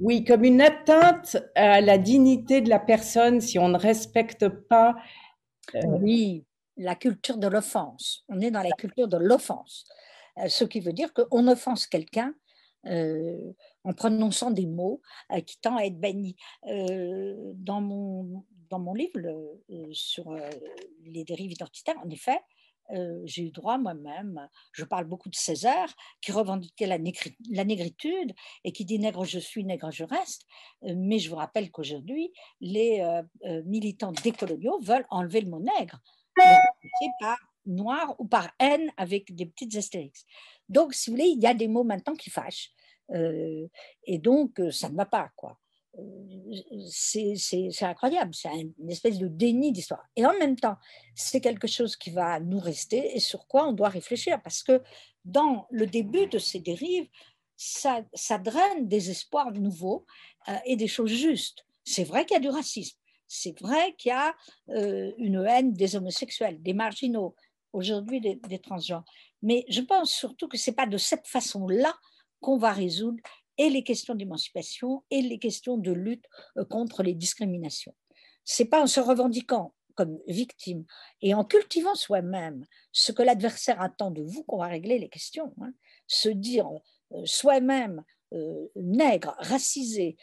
Oui, 0.00 0.24
comme 0.24 0.44
une 0.44 0.62
atteinte 0.62 1.36
à 1.54 1.82
la 1.82 1.98
dignité 1.98 2.62
de 2.62 2.70
la 2.70 2.78
personne 2.78 3.40
si 3.42 3.58
on 3.58 3.68
ne 3.68 3.78
respecte 3.78 4.48
pas. 4.48 4.96
Euh, 5.74 5.80
oui, 6.00 6.46
la 6.78 6.94
culture 6.94 7.36
de 7.36 7.46
l'offense. 7.46 8.24
On 8.28 8.40
est 8.40 8.50
dans 8.50 8.62
la 8.62 8.70
culture 8.72 9.08
de 9.08 9.18
l'offense. 9.18 9.84
Euh, 10.38 10.48
ce 10.48 10.64
qui 10.64 10.80
veut 10.80 10.94
dire 10.94 11.12
qu'on 11.12 11.46
offense 11.48 11.86
quelqu'un 11.86 12.34
euh, 12.86 13.52
en 13.84 13.92
prononçant 13.92 14.50
des 14.50 14.66
mots 14.66 15.02
qui 15.46 15.60
tendent 15.60 15.80
à 15.80 15.84
être 15.84 16.00
bannis. 16.00 16.36
dans, 16.64 17.82
mon, 17.82 18.44
dans 18.70 18.78
mon 18.78 18.94
livre 18.94 19.20
sur 19.92 20.34
les 21.04 21.24
dérives 21.24 21.52
identitaires, 21.52 21.98
en 22.02 22.08
effet, 22.08 22.40
euh, 22.94 23.20
j'ai 23.24 23.42
eu 23.42 23.50
droit 23.50 23.78
moi-même, 23.78 24.48
je 24.72 24.84
parle 24.84 25.04
beaucoup 25.04 25.28
de 25.28 25.34
César, 25.34 25.88
qui 26.20 26.32
revendiquait 26.32 26.86
la, 26.86 26.98
négritude 26.98 28.34
et 28.64 28.72
qui 28.72 28.84
dit 28.84 28.98
nègre 28.98 29.24
je 29.24 29.38
suis, 29.38 29.64
nègre 29.64 29.90
je 29.90 30.04
reste. 30.04 30.46
Euh, 30.84 30.94
mais 30.96 31.18
je 31.18 31.30
vous 31.30 31.36
rappelle 31.36 31.70
qu'aujourd'hui, 31.70 32.32
les 32.60 33.00
euh, 33.00 33.62
militants 33.64 34.12
décoloniaux 34.12 34.80
veulent 34.80 35.06
enlever 35.10 35.40
le 35.40 35.50
mot 35.50 35.60
nègre, 35.60 36.00
par 37.20 37.38
noir 37.66 38.14
ou 38.18 38.26
par 38.26 38.50
haine 38.58 38.90
avec 38.96 39.34
des 39.34 39.46
petites 39.46 39.76
astérix. 39.76 40.24
Donc, 40.68 40.94
si 40.94 41.10
vous 41.10 41.16
voulez, 41.16 41.28
il 41.28 41.40
y 41.40 41.46
a 41.46 41.54
des 41.54 41.68
mots 41.68 41.84
maintenant 41.84 42.14
qui 42.14 42.30
fâchent. 42.30 42.72
et 43.12 44.18
donc, 44.18 44.60
ça 44.70 44.88
ne 44.88 44.96
va 44.96 45.04
pas, 45.04 45.30
quoi 45.36 45.58
c'est 46.88 47.82
incroyable, 47.82 48.34
c'est 48.34 48.48
une 48.48 48.90
espèce 48.90 49.18
de 49.18 49.28
déni 49.28 49.72
d'histoire. 49.72 50.04
Et 50.16 50.24
en 50.24 50.32
même 50.38 50.56
temps, 50.56 50.76
c'est 51.14 51.40
quelque 51.40 51.66
chose 51.66 51.96
qui 51.96 52.10
va 52.10 52.40
nous 52.40 52.60
rester 52.60 53.16
et 53.16 53.20
sur 53.20 53.46
quoi 53.46 53.66
on 53.66 53.72
doit 53.72 53.88
réfléchir, 53.88 54.40
parce 54.42 54.62
que 54.62 54.82
dans 55.24 55.66
le 55.70 55.86
début 55.86 56.26
de 56.26 56.38
ces 56.38 56.60
dérives, 56.60 57.08
ça, 57.56 58.02
ça 58.14 58.38
draine 58.38 58.88
des 58.88 59.10
espoirs 59.10 59.52
nouveaux 59.52 60.06
euh, 60.48 60.56
et 60.64 60.76
des 60.76 60.88
choses 60.88 61.10
justes. 61.10 61.66
C'est 61.84 62.04
vrai 62.04 62.24
qu'il 62.24 62.34
y 62.34 62.38
a 62.38 62.40
du 62.40 62.48
racisme, 62.48 62.96
c'est 63.26 63.58
vrai 63.60 63.94
qu'il 63.98 64.10
y 64.10 64.12
a 64.12 64.34
euh, 64.70 65.12
une 65.18 65.44
haine 65.44 65.72
des 65.72 65.96
homosexuels, 65.96 66.62
des 66.62 66.72
marginaux, 66.72 67.34
aujourd'hui 67.72 68.20
des, 68.20 68.36
des 68.36 68.58
transgenres. 68.58 69.04
Mais 69.42 69.64
je 69.68 69.80
pense 69.80 70.12
surtout 70.12 70.48
que 70.48 70.56
ce 70.56 70.70
n'est 70.70 70.76
pas 70.76 70.86
de 70.86 70.96
cette 70.96 71.26
façon-là 71.26 71.94
qu'on 72.40 72.56
va 72.56 72.72
résoudre 72.72 73.22
et 73.60 73.68
les 73.68 73.84
questions 73.84 74.14
d'émancipation 74.14 75.04
et 75.10 75.20
les 75.20 75.38
questions 75.38 75.76
de 75.76 75.92
lutte 75.92 76.24
euh, 76.56 76.64
contre 76.64 77.02
les 77.02 77.12
discriminations. 77.12 77.94
C'est 78.42 78.64
pas 78.64 78.80
en 78.80 78.86
se 78.86 79.00
revendiquant 79.00 79.74
comme 79.96 80.18
victime 80.26 80.86
et 81.20 81.34
en 81.34 81.44
cultivant 81.44 81.94
soi-même 81.94 82.64
ce 82.90 83.12
que 83.12 83.22
l'adversaire 83.22 83.82
attend 83.82 84.10
de 84.10 84.22
vous 84.22 84.44
qu'on 84.44 84.56
va 84.56 84.68
régler 84.68 84.98
les 84.98 85.10
questions. 85.10 85.52
Hein. 85.60 85.72
Se 86.06 86.30
dire 86.30 86.66
euh, 87.12 87.20
soi-même 87.26 88.02
euh, 88.32 88.66
nègre, 88.76 89.36
racisé, 89.40 90.16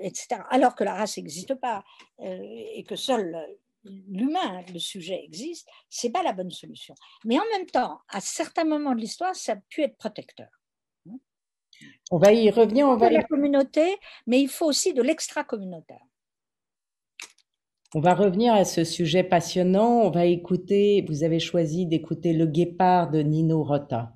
etc., 0.00 0.40
alors 0.48 0.74
que 0.74 0.84
la 0.84 0.94
race 0.94 1.18
n'existe 1.18 1.54
pas 1.54 1.84
et 2.20 2.84
que 2.84 2.96
seul 2.96 3.36
l'humain, 3.84 4.62
le 4.72 4.78
sujet 4.78 5.22
existe, 5.24 5.68
c'est 5.88 6.10
pas 6.10 6.22
la 6.22 6.32
bonne 6.32 6.50
solution. 6.50 6.94
Mais 7.24 7.38
en 7.38 7.44
même 7.52 7.66
temps, 7.66 8.00
à 8.08 8.20
certains 8.20 8.64
moments 8.64 8.94
de 8.94 9.00
l'histoire, 9.00 9.34
ça 9.36 9.52
a 9.52 9.56
pu 9.56 9.82
être 9.82 9.96
protecteur. 9.96 10.48
On 12.10 12.18
va 12.18 12.32
y 12.32 12.50
revenir. 12.50 12.86
On 12.88 12.96
va 12.96 13.10
la 13.10 13.22
communauté, 13.22 13.96
mais 14.26 14.40
il 14.40 14.48
faut 14.48 14.66
aussi 14.66 14.92
de 14.92 15.02
l'extra-communautaire. 15.02 16.02
On 17.94 18.00
va 18.00 18.14
revenir 18.14 18.54
à 18.54 18.64
ce 18.64 18.84
sujet 18.84 19.22
passionnant. 19.22 20.00
On 20.00 20.10
va 20.10 20.24
écouter, 20.24 21.04
vous 21.08 21.24
avez 21.24 21.40
choisi 21.40 21.86
d'écouter 21.86 22.32
Le 22.32 22.46
Guépard 22.46 23.10
de 23.10 23.20
Nino 23.20 23.62
Rota. 23.62 24.14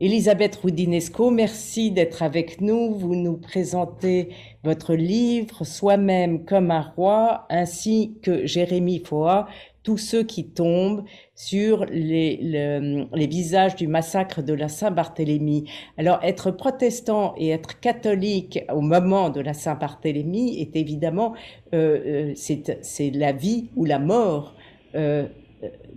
Elisabeth 0.00 0.56
Roudinesco, 0.56 1.30
merci 1.30 1.92
d'être 1.92 2.24
avec 2.24 2.60
nous. 2.60 2.94
Vous 2.94 3.14
nous 3.14 3.36
présentez 3.36 4.30
votre 4.64 4.92
livre 4.94 5.64
Soi-même 5.64 6.44
comme 6.44 6.72
un 6.72 6.80
roi, 6.80 7.46
ainsi 7.48 8.18
que 8.20 8.44
Jérémie 8.44 9.04
Foa, 9.04 9.46
Tous 9.84 9.96
ceux 9.96 10.24
qui 10.24 10.48
tombent 10.48 11.04
sur 11.36 11.84
les, 11.84 13.06
visages 13.30 13.76
du 13.76 13.86
massacre 13.86 14.42
de 14.42 14.52
la 14.52 14.66
Saint-Barthélemy. 14.66 15.70
Alors, 15.96 16.18
être 16.24 16.50
protestant 16.50 17.34
et 17.38 17.50
être 17.50 17.78
catholique 17.78 18.64
au 18.72 18.80
moment 18.80 19.30
de 19.30 19.40
la 19.40 19.54
Saint-Barthélemy 19.54 20.60
est 20.60 20.74
évidemment, 20.74 21.34
euh, 21.72 22.32
euh 22.32 22.32
c'est 22.34 23.10
la 23.10 23.30
vie 23.30 23.68
ou 23.76 23.84
la 23.84 24.00
mort. 24.00 24.56
Euh, 24.96 25.28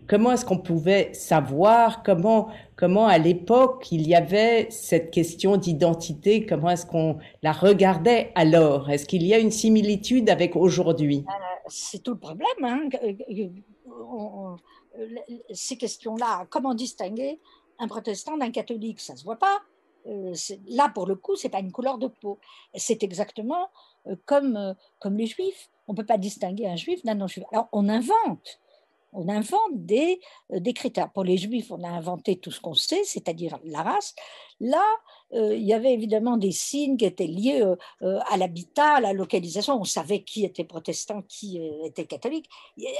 comment 0.05 0.33
est-ce 0.33 0.45
qu'on 0.45 0.59
pouvait 0.59 1.09
savoir 1.13 2.03
comment 2.03 2.49
comment 2.77 3.07
à 3.07 3.17
l'époque 3.17 3.91
il 3.91 4.07
y 4.07 4.15
avait 4.15 4.67
cette 4.69 5.11
question 5.11 5.57
d'identité, 5.57 6.45
comment 6.45 6.69
est-ce 6.69 6.85
qu'on 6.85 7.17
la 7.41 7.51
regardait 7.51 8.31
alors? 8.35 8.89
Est-ce 8.89 9.05
qu'il 9.05 9.25
y 9.25 9.33
a 9.33 9.39
une 9.39 9.51
similitude 9.51 10.29
avec 10.29 10.55
aujourd'hui? 10.55 11.25
Euh, 11.27 11.33
C'est 11.67 12.01
tout 12.01 12.11
le 12.11 12.19
problème. 12.19 12.47
Hein. 12.63 12.87
Ces 15.51 15.77
questions-là, 15.77 16.47
comment 16.49 16.73
distinguer 16.73 17.39
un 17.79 17.87
protestant 17.87 18.37
d'un 18.37 18.51
catholique? 18.51 19.01
Ça 19.01 19.15
se 19.15 19.23
voit 19.23 19.37
pas. 19.37 19.59
Euh, 20.05 20.33
là, 20.67 20.89
pour 20.93 21.05
le 21.05 21.15
coup, 21.15 21.35
c'est 21.35 21.49
pas 21.49 21.59
une 21.59 21.71
couleur 21.71 21.97
de 21.97 22.07
peau. 22.07 22.39
C'est 22.73 23.03
exactement 23.03 23.69
euh, 24.07 24.15
comme, 24.25 24.75
comme 24.99 25.17
les 25.17 25.25
juifs. 25.25 25.69
On 25.87 25.95
peut 25.95 26.05
pas 26.05 26.17
distinguer 26.17 26.67
un 26.67 26.75
juif 26.75 27.03
d'un 27.03 27.15
non-juif. 27.15 27.43
Alors, 27.51 27.67
on 27.73 27.89
invente 27.89 28.59
on 29.13 29.29
invente 29.29 29.71
des, 29.73 30.19
euh, 30.53 30.59
des, 30.59 30.73
critères. 30.73 31.11
Pour 31.11 31.23
les 31.23 31.37
juifs, 31.37 31.71
on 31.71 31.83
a 31.83 31.89
inventé 31.89 32.37
tout 32.37 32.51
ce 32.51 32.59
qu'on 32.59 32.73
sait, 32.73 33.03
c'est-à-dire 33.03 33.57
la 33.63 33.83
race. 33.83 34.15
Là, 34.59 34.83
euh, 35.33 35.55
il 35.55 35.63
y 35.63 35.73
avait 35.73 35.93
évidemment 35.93 36.37
des 36.37 36.51
signes 36.51 36.97
qui 36.97 37.05
étaient 37.05 37.27
liés 37.27 37.61
euh, 38.01 38.19
à 38.29 38.37
l'habitat, 38.37 38.95
à 38.95 39.01
la 39.01 39.13
localisation. 39.13 39.79
On 39.79 39.85
savait 39.85 40.23
qui 40.23 40.45
était 40.45 40.63
protestant, 40.63 41.21
qui 41.27 41.59
était 41.85 42.05
catholique. 42.05 42.49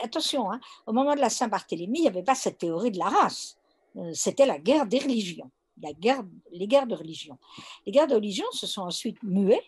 attention, 0.04 0.52
hein, 0.52 0.60
au 0.86 0.94
moment 0.94 1.16
de 1.16 1.22
la 1.22 1.30
Saint-Barthélemy, 1.30 2.00
il 2.00 2.02
n'y 2.04 2.08
avait 2.08 2.24
pas 2.24 2.36
cette 2.36 2.60
théorie 2.60 2.92
de 2.92 3.00
la 3.00 3.10
race. 3.10 3.58
C'était 4.14 4.46
la 4.46 4.60
guerre 4.60 4.86
des 4.86 5.00
religions, 5.00 5.50
la 5.82 5.92
guerre, 5.92 6.24
les 6.52 6.68
guerres 6.68 6.86
de 6.86 6.94
religion. 6.94 7.38
Les 7.86 7.92
guerres 7.92 8.08
de 8.08 8.14
religion 8.14 8.46
se 8.52 8.68
sont 8.68 8.84
ensuite 8.84 9.18
muées 9.24 9.64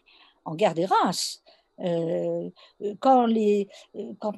en 0.46 0.54
guerre 0.56 0.76
des 0.76 0.86
races. 0.86 1.42
Euh, 1.82 2.50
euh, 2.82 2.96
quand, 3.00 3.28
euh, 3.30 3.66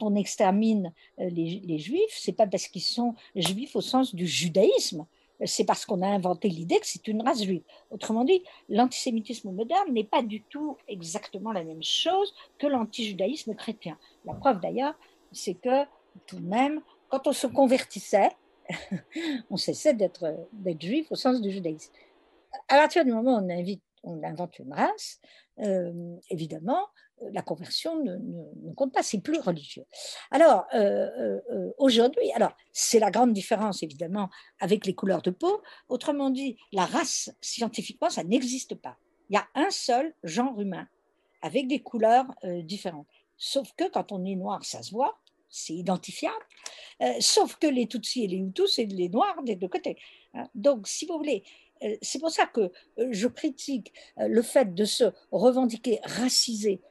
on 0.01 0.15
extermine 0.15 0.93
les, 1.17 1.61
les 1.65 1.79
juifs, 1.79 2.17
c'est 2.17 2.33
pas 2.33 2.47
parce 2.47 2.67
qu'ils 2.67 2.81
sont 2.81 3.15
juifs 3.35 3.75
au 3.75 3.81
sens 3.81 4.13
du 4.13 4.27
judaïsme, 4.27 5.05
c'est 5.45 5.65
parce 5.65 5.85
qu'on 5.85 6.03
a 6.03 6.07
inventé 6.07 6.49
l'idée 6.49 6.79
que 6.79 6.85
c'est 6.85 7.07
une 7.07 7.23
race 7.23 7.43
juive. 7.43 7.63
Autrement 7.89 8.23
dit, 8.23 8.43
l'antisémitisme 8.69 9.51
moderne 9.51 9.91
n'est 9.91 10.03
pas 10.03 10.21
du 10.21 10.43
tout 10.43 10.77
exactement 10.87 11.51
la 11.51 11.63
même 11.63 11.81
chose 11.81 12.33
que 12.59 12.67
l'antijudaïsme 12.67 13.55
chrétien. 13.55 13.97
La 14.25 14.35
preuve 14.35 14.59
d'ailleurs, 14.59 14.93
c'est 15.31 15.55
que 15.55 15.85
tout 16.27 16.39
de 16.39 16.45
même, 16.45 16.81
quand 17.09 17.25
on 17.25 17.33
se 17.33 17.47
convertissait, 17.47 18.29
on 19.49 19.57
cessait 19.57 19.95
d'être 19.95 20.47
juif 20.79 21.11
au 21.11 21.15
sens 21.15 21.41
du 21.41 21.49
judaïsme. 21.49 21.91
À 22.67 22.75
partir 22.77 23.03
du 23.03 23.11
moment 23.11 23.39
où 23.39 23.79
on 24.03 24.23
invente 24.23 24.59
une 24.59 24.73
race, 24.73 25.19
évidemment, 26.29 26.87
la 27.33 27.41
conversion 27.41 28.03
ne, 28.03 28.73
compte 28.73 28.93
pas, 28.93 29.03
c'est 29.03 29.21
plus 29.21 29.39
religieux. 29.39 29.85
Alors, 30.31 30.65
aujourd'hui, 31.77 32.31
alors 32.33 32.53
c'est 32.71 32.99
la 32.99 33.11
grande 33.11 33.33
différence, 33.33 33.83
évidemment, 33.83 34.29
avec 34.59 34.85
les 34.85 34.95
couleurs 34.95 35.21
de 35.21 35.29
peau. 35.29 35.61
Autrement 35.87 36.31
dit, 36.31 36.57
la 36.71 36.85
race, 36.85 37.31
scientifiquement, 37.41 38.09
ça 38.09 38.23
n'existe 38.23 38.75
pas. 38.75 38.97
Il 39.29 39.35
y 39.35 39.37
a 39.37 39.47
un 39.53 39.69
seul 39.69 40.13
genre 40.23 40.59
humain, 40.59 40.87
avec 41.41 41.67
des 41.67 41.79
couleurs 41.79 42.25
différentes. 42.63 43.07
Sauf 43.37 43.71
que 43.75 43.89
quand 43.89 44.11
on 44.11 44.23
est 44.25 44.35
noir, 44.35 44.63
ça 44.63 44.83
se 44.83 44.91
voit, 44.91 45.19
c'est 45.51 45.73
identifiable. 45.73 46.45
Euh, 47.01 47.13
sauf 47.19 47.57
que 47.57 47.67
les 47.67 47.87
Tutsis 47.87 48.23
et 48.23 48.27
les 48.27 48.37
Hutus, 48.37 48.75
c'est 48.75 48.85
les 48.85 49.09
Noirs 49.09 49.41
des 49.43 49.55
deux 49.55 49.67
côtés. 49.67 49.97
Hein. 50.33 50.47
Donc, 50.55 50.87
si 50.87 51.05
vous 51.05 51.17
voulez, 51.17 51.43
euh, 51.43 51.70
c'est 52.01 52.19
pour 52.19 52.31
ça 52.31 52.45
que 52.45 52.71
euh, 52.99 53.07
je 53.11 53.27
critique 53.27 53.93
le 54.17 54.41
fait 54.41 54.73
de 54.73 54.85
se 54.85 55.05
revendiquer 55.31 55.99
racisé 56.03 56.81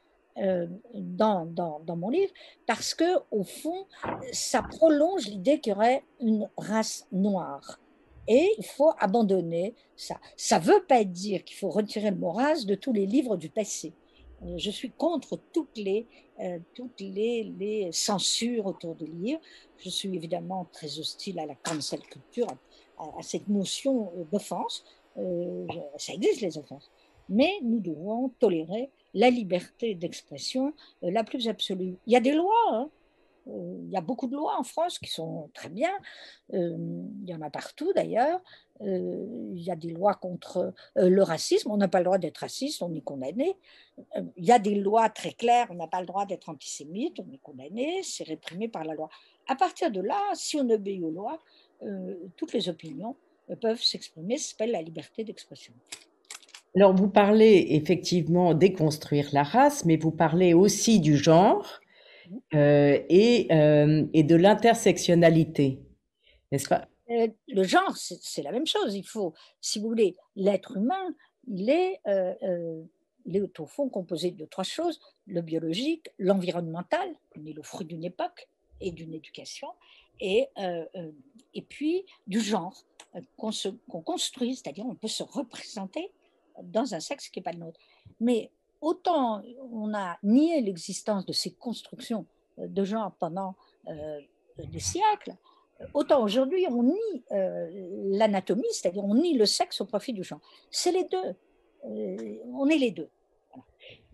dans, 0.93 1.81
mon 1.87 2.09
livre, 2.09 2.31
parce 2.65 2.95
que 2.95 3.19
au 3.31 3.43
fond, 3.43 3.85
ça 4.31 4.63
prolonge 4.63 5.27
l'idée 5.27 5.59
qu'il 5.59 5.73
y 5.73 5.75
aurait 5.75 6.03
une 6.21 6.49
race 6.57 7.05
noire. 7.11 7.79
Et 8.27 8.49
il 8.57 8.65
faut 8.65 8.93
abandonner 8.97 9.75
ça. 9.97 10.19
Ça 10.37 10.59
ne 10.59 10.63
veut 10.63 10.85
pas 10.87 11.03
dire 11.03 11.43
qu'il 11.43 11.57
faut 11.57 11.69
retirer 11.69 12.11
le 12.11 12.17
mot 12.17 12.31
race 12.31 12.65
de 12.65 12.75
tous 12.75 12.93
les 12.93 13.05
livres 13.05 13.35
du 13.35 13.49
passé. 13.49 13.93
Je 14.55 14.71
suis 14.71 14.89
contre 14.89 15.37
toutes 15.51 15.77
les 15.77 16.07
euh, 16.41 16.57
toutes 16.73 16.99
les, 17.01 17.89
censures 17.91 18.65
autour 18.65 18.95
du 18.95 19.05
livre. 19.05 19.39
Je 19.77 19.89
suis 19.89 20.15
évidemment 20.15 20.65
très 20.73 20.97
hostile 20.97 21.37
à 21.39 21.45
la 21.45 21.53
cancel 21.53 21.99
culture, 21.99 22.47
cette 23.21 23.47
notion 23.47 24.11
euh, 24.17 24.23
d'offense. 24.31 24.83
Euh, 25.17 25.67
ça 25.97 26.13
existe 26.13 26.41
les 26.41 26.57
offenses. 26.57 26.89
Mais 27.29 27.51
nous 27.63 27.79
devons 27.79 28.29
tolérer 28.39 28.89
la 29.13 29.29
liberté 29.29 29.95
d'expression 29.95 30.73
la 31.01 31.23
plus 31.23 31.47
absolue. 31.47 31.95
Il 32.07 32.13
y 32.13 32.15
a 32.15 32.19
des 32.19 32.33
lois, 32.33 32.53
hein. 32.71 32.89
il 33.47 33.89
y 33.89 33.97
a 33.97 34.01
beaucoup 34.01 34.27
de 34.27 34.35
lois 34.35 34.57
en 34.57 34.63
France 34.63 34.99
qui 34.99 35.09
sont 35.09 35.49
très 35.53 35.69
bien, 35.69 35.91
il 36.51 37.23
y 37.25 37.33
en 37.33 37.41
a 37.41 37.49
partout 37.49 37.91
d'ailleurs, 37.93 38.41
il 38.81 39.61
y 39.61 39.69
a 39.69 39.75
des 39.75 39.91
lois 39.91 40.15
contre 40.15 40.73
le 40.95 41.21
racisme, 41.21 41.71
on 41.71 41.77
n'a 41.77 41.87
pas 41.87 41.99
le 41.99 42.05
droit 42.05 42.17
d'être 42.17 42.39
raciste, 42.39 42.81
on 42.81 42.93
est 42.93 43.01
condamné, 43.01 43.57
il 44.35 44.45
y 44.45 44.51
a 44.51 44.59
des 44.59 44.75
lois 44.75 45.09
très 45.09 45.31
claires, 45.31 45.67
on 45.69 45.75
n'a 45.75 45.87
pas 45.87 46.01
le 46.01 46.07
droit 46.07 46.25
d'être 46.25 46.49
antisémite, 46.49 47.19
on 47.19 47.31
est 47.33 47.41
condamné, 47.41 48.01
c'est 48.03 48.25
réprimé 48.25 48.67
par 48.67 48.83
la 48.83 48.93
loi. 48.93 49.09
À 49.47 49.55
partir 49.55 49.91
de 49.91 50.01
là, 50.01 50.19
si 50.33 50.57
on 50.57 50.69
obéit 50.69 51.03
aux 51.03 51.11
lois, 51.11 51.39
toutes 52.37 52.53
les 52.53 52.69
opinions 52.69 53.15
peuvent 53.59 53.81
s'exprimer, 53.81 54.37
ça 54.37 54.51
s'appelle 54.51 54.71
la 54.71 54.81
liberté 54.81 55.23
d'expression. 55.23 55.73
Alors, 56.75 56.95
vous 56.95 57.09
parlez 57.09 57.67
effectivement 57.71 58.53
déconstruire 58.53 59.29
la 59.33 59.43
race, 59.43 59.83
mais 59.85 59.97
vous 59.97 60.11
parlez 60.11 60.53
aussi 60.53 60.99
du 60.99 61.17
genre 61.17 61.81
mmh. 62.29 62.35
et, 62.53 63.47
et 64.13 64.23
de 64.23 64.35
l'intersectionnalité, 64.35 65.79
n'est-ce 66.51 66.69
pas? 66.69 66.87
Euh, 67.11 67.27
le 67.47 67.63
genre, 67.63 67.95
c'est 67.97 68.41
la 68.41 68.51
même 68.51 68.65
chose. 68.65 68.95
Il 68.95 69.05
faut, 69.05 69.33
si 69.59 69.79
vous 69.79 69.87
voulez, 69.87 70.15
l'être 70.35 70.77
humain, 70.77 71.13
il 71.47 71.69
est, 71.69 71.99
euh, 72.07 72.33
euh, 72.43 72.83
il 73.25 73.35
est 73.35 73.59
au 73.59 73.65
fond 73.65 73.89
composé 73.89 74.31
de 74.31 74.45
trois 74.45 74.63
choses 74.63 74.99
le 75.27 75.41
biologique, 75.41 76.09
l'environnemental, 76.17 77.09
on 77.37 77.45
est 77.45 77.53
le 77.53 77.63
fruit 77.63 77.85
d'une 77.85 78.03
époque 78.03 78.47
et 78.79 78.91
d'une 78.91 79.13
éducation, 79.13 79.67
et, 80.21 80.47
et 81.53 81.61
puis 81.61 82.05
du 82.27 82.39
genre 82.39 82.85
qu'on 83.37 84.01
construit, 84.01 84.55
c'est-à-dire 84.55 84.85
on 84.85 84.95
peut 84.95 85.09
se 85.09 85.23
représenter 85.23 86.13
dans 86.63 86.93
un 86.93 86.99
sexe 86.99 87.27
qui 87.29 87.39
n'est 87.39 87.43
pas 87.43 87.51
le 87.51 87.59
nôtre. 87.59 87.79
Mais 88.19 88.51
autant 88.79 89.41
on 89.71 89.93
a 89.93 90.17
nié 90.23 90.61
l'existence 90.61 91.25
de 91.25 91.33
ces 91.33 91.51
constructions 91.51 92.25
de 92.57 92.83
genre 92.85 93.11
pendant 93.19 93.55
des 94.57 94.79
siècles, 94.79 95.35
autant 95.93 96.23
aujourd'hui 96.23 96.65
on 96.69 96.83
nie 96.83 97.23
euh, 97.31 97.69
l'anatomie, 98.11 98.63
c'est-à-dire 98.71 99.03
on 99.03 99.15
nie 99.15 99.37
le 99.37 99.45
sexe 99.45 99.81
au 99.81 99.85
profit 99.85 100.13
du 100.13 100.23
genre. 100.23 100.41
C'est 100.69 100.91
les 100.91 101.05
deux. 101.05 101.35
Euh, 101.85 102.37
on 102.53 102.67
est 102.67 102.77
les 102.77 102.91
deux. 102.91 103.09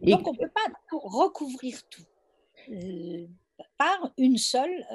Donc 0.02 0.28
on 0.28 0.34
ne 0.34 0.38
peut 0.38 0.50
pas 0.54 0.72
recouvrir 0.92 1.82
tout 1.90 2.06
euh, 2.70 3.26
par 3.78 4.12
une 4.18 4.38
seule, 4.38 4.86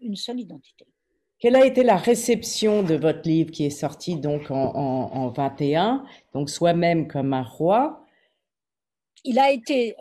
une 0.00 0.16
seule 0.16 0.40
identité. 0.40 0.86
Quelle 1.38 1.56
a 1.56 1.66
été 1.66 1.82
la 1.82 1.96
réception 1.96 2.82
de 2.82 2.94
votre 2.94 3.28
livre 3.28 3.50
qui 3.50 3.64
est 3.64 3.70
sorti 3.70 4.16
donc 4.16 4.50
en, 4.50 4.74
en, 4.74 5.28
21, 5.28 6.04
donc 6.32 6.50
soi-même 6.50 7.08
comme 7.08 7.32
un 7.32 7.42
roi? 7.42 8.06
Il 9.24 9.38
a 9.38 9.50
été 9.50 9.96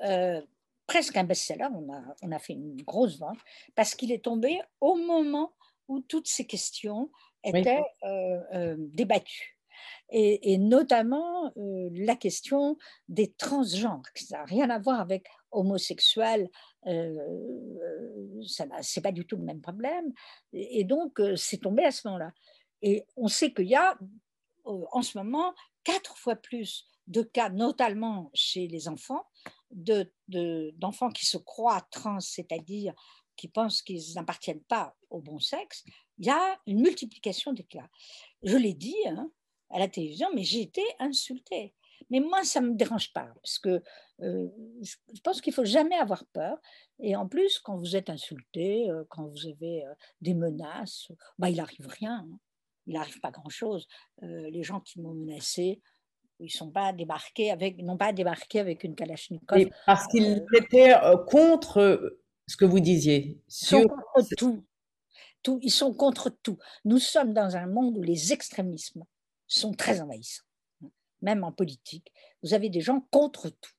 presque 0.92 1.16
un 1.16 1.24
best-seller, 1.24 1.68
on 1.74 1.94
a, 1.94 2.02
on 2.22 2.32
a 2.34 2.40
fait 2.40 2.54
une 2.54 2.82
grosse 2.82 3.18
vente, 3.18 3.40
parce 3.76 3.96
qu'il 3.96 4.12
est 4.12 4.26
tombé 4.26 4.60
au 4.82 4.96
moment 4.96 5.54
où 5.88 6.02
toutes 6.02 6.28
ces 6.28 6.46
questions 6.46 7.10
étaient 7.44 7.84
euh, 8.04 8.40
euh, 8.54 8.76
débattues. 8.78 9.58
Et, 10.14 10.58
notamment 10.58 11.54
euh, 11.56 11.90
la 11.94 12.18
question 12.18 12.78
des 13.08 13.32
transgenres, 13.32 14.04
qui 14.14 14.32
n'a 14.34 14.44
rien 14.44 14.70
à 14.70 14.78
voir 14.78 15.00
avec 15.00 15.28
homosexuel, 15.52 16.50
ce 16.86 18.64
n'est 18.64 19.02
pas 19.02 19.12
du 19.12 19.26
tout 19.26 19.38
le 19.38 19.44
même 19.44 19.62
problème. 19.62 20.12
Et, 20.54 20.84
donc, 20.84 21.22
c'est 21.36 21.60
tombé 21.60 21.84
à 21.84 21.92
ce 21.92 22.08
moment-là. 22.08 22.32
Et 22.82 23.06
on 23.16 23.28
sait 23.28 23.54
qu'il 23.54 23.68
y 23.68 23.76
a 23.76 23.98
en 24.66 25.02
ce 25.02 25.18
moment 25.18 25.54
quatre 25.84 26.18
fois 26.18 26.36
plus 26.36 26.88
de 27.08 27.22
cas, 27.22 27.50
notamment 27.50 28.30
chez 28.34 28.68
les 28.68 28.88
enfants, 28.88 29.26
d'enfants 29.72 31.10
de, 31.10 31.14
qui 31.14 31.26
se 31.26 31.38
croient 31.38 31.82
trans, 31.92 32.20
c'est-à-dire 32.20 32.94
qui 33.36 33.48
pensent 33.48 33.82
qu'ils 33.82 34.14
n'appartiennent 34.16 34.64
pas 34.64 34.96
au 35.10 35.20
bon 35.20 35.40
sexe, 35.40 35.84
il 36.18 36.28
y 36.28 36.30
a 36.30 36.60
une 36.68 36.82
multiplication 36.82 37.54
des 37.54 37.64
cas. 37.64 37.90
Je 38.44 38.56
l'ai 38.56 38.74
dit 38.74 38.96
hein, 39.08 39.32
à 39.70 39.80
la 39.80 39.88
télévision, 39.88 40.28
mais 40.34 40.44
j'ai 40.44 40.62
été 40.62 40.84
insultée. 41.00 41.74
Mais 42.10 42.20
moi, 42.20 42.44
ça 42.44 42.62
ne 42.62 42.70
me 42.70 42.76
dérange 42.76 43.14
pas, 43.14 43.30
parce 43.42 43.60
que 43.60 43.82
euh, 44.22 44.48
je 44.84 45.22
pense 45.24 45.42
qu'il 45.42 45.54
faut 45.54 45.66
jamais 45.66 45.96
avoir 45.96 46.26
peur. 46.28 46.58
Et 47.00 47.16
en 47.16 47.28
plus, 47.28 47.60
quand 47.60 47.78
vous 47.78 47.96
êtes 47.96 48.10
insulté, 48.10 48.90
euh, 48.90 49.04
quand 49.10 49.28
vous 49.28 49.48
avez 49.48 49.86
euh, 49.86 49.94
des 50.22 50.34
menaces, 50.34 51.12
bah, 51.40 51.50
il 51.50 51.58
n'arrive 51.58 51.88
rien. 51.88 52.26
Hein. 52.28 52.40
Il 52.88 52.94
n'arrive 52.96 53.20
pas 53.20 53.32
grand-chose. 53.32 53.88
les 54.22 54.64
gens 54.64 54.80
qui 54.80 55.00
m'ont 55.00 55.14
menacé, 55.14 55.82
ils 56.40 56.50
sont 56.50 56.72
pas 56.72 56.94
débarqués 56.94 57.52
avec, 57.52 57.78
n'ont 57.78 57.96
pas 57.96 58.12
débarqué 58.12 58.60
avec 58.60 58.84
une 58.84 58.96
kalachnikov. 58.96 59.70
parce 59.86 60.08
qu'ils 60.08 60.44
étaient 60.56 60.96
contre 61.28 62.18
ce 62.48 62.58
que 62.58 62.66
vous 62.66 62.80
disiez. 62.80 63.40
Sur... 63.48 63.88
contre 63.88 64.36
tout. 64.36 64.66
tout. 65.44 65.60
Ils 65.62 65.72
sont 65.72 65.94
contre 65.94 66.32
tout. 66.32 66.58
Nous 66.86 66.98
sommes 66.98 67.34
dans 67.34 67.56
un 67.56 67.68
monde 67.68 68.00
où 68.00 68.02
les 68.02 68.34
extrémismes 68.34 69.06
sont 69.52 69.74
très 69.74 70.02
envahissants, 70.02 70.44
même 71.22 71.44
en 71.44 71.52
politique. 71.52 72.12
Vous 72.44 72.54
avez 72.54 72.70
des 72.70 72.82
gens 72.82 73.02
contre 73.12 73.50
tout. 73.50 73.72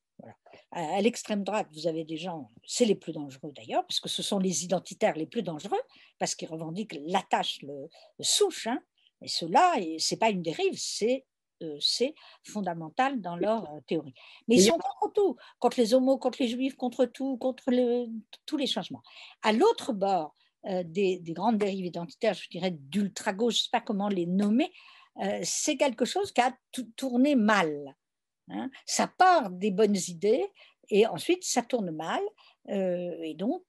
À 0.70 1.00
l'extrême 1.02 1.44
droite, 1.44 1.66
vous 1.72 1.86
avez 1.86 2.04
des 2.04 2.16
gens, 2.16 2.50
c'est 2.64 2.86
les 2.86 2.94
plus 2.94 3.12
dangereux 3.12 3.52
d'ailleurs, 3.54 3.84
parce 3.86 4.00
que 4.00 4.08
ce 4.08 4.22
sont 4.22 4.38
les 4.38 4.64
identitaires 4.64 5.16
les 5.16 5.26
plus 5.26 5.42
dangereux, 5.42 5.80
parce 6.18 6.34
qu'ils 6.34 6.48
revendiquent 6.48 6.98
l'attache, 7.06 7.60
le, 7.62 7.88
souche. 8.20 8.68
Hein. 8.68 8.80
Et 9.20 9.28
cela, 9.28 9.74
ce 9.98 10.14
n'est 10.14 10.18
pas 10.18 10.30
une 10.30 10.40
dérive, 10.40 10.78
c'est 10.78 11.26
euh, 11.62 11.78
fondamental 12.44 13.20
dans 13.20 13.36
leur 13.36 13.70
euh, 13.70 13.80
théorie. 13.86 14.14
Mais 14.48 14.56
ils 14.56 14.64
sont 14.64 14.78
contre 14.78 15.12
tout, 15.12 15.36
contre 15.58 15.78
les 15.78 15.94
homos, 15.94 16.18
contre 16.18 16.42
les 16.42 16.48
juifs, 16.48 16.74
contre 16.74 17.04
tout, 17.04 17.36
contre 17.36 17.64
tous 18.46 18.56
les 18.56 18.66
changements. 18.66 19.02
À 19.42 19.52
l'autre 19.52 19.92
bord 19.92 20.34
euh, 20.66 20.82
des, 20.84 21.20
grandes 21.28 21.58
dérives 21.58 21.86
identitaires, 21.86 22.34
je 22.34 22.48
dirais 22.48 22.70
d'ultra-gauche, 22.70 23.54
je 23.54 23.60
ne 23.60 23.62
sais 23.64 23.70
pas 23.72 23.80
comment 23.80 24.08
les 24.08 24.26
nommer, 24.26 24.72
c'est 25.42 25.76
quelque 25.76 26.04
chose 26.04 26.32
qui 26.32 26.40
a 26.40 26.56
tourné 26.96 27.34
mal. 27.34 27.94
Hein. 28.48 28.70
Ça 28.86 29.06
part 29.06 29.50
des 29.50 29.70
bonnes 29.70 29.98
idées 30.08 30.44
et 30.88 31.06
ensuite 31.06 31.44
ça 31.44 31.62
tourne 31.62 31.90
mal. 31.90 32.22
et 32.68 33.34
donc 33.36 33.62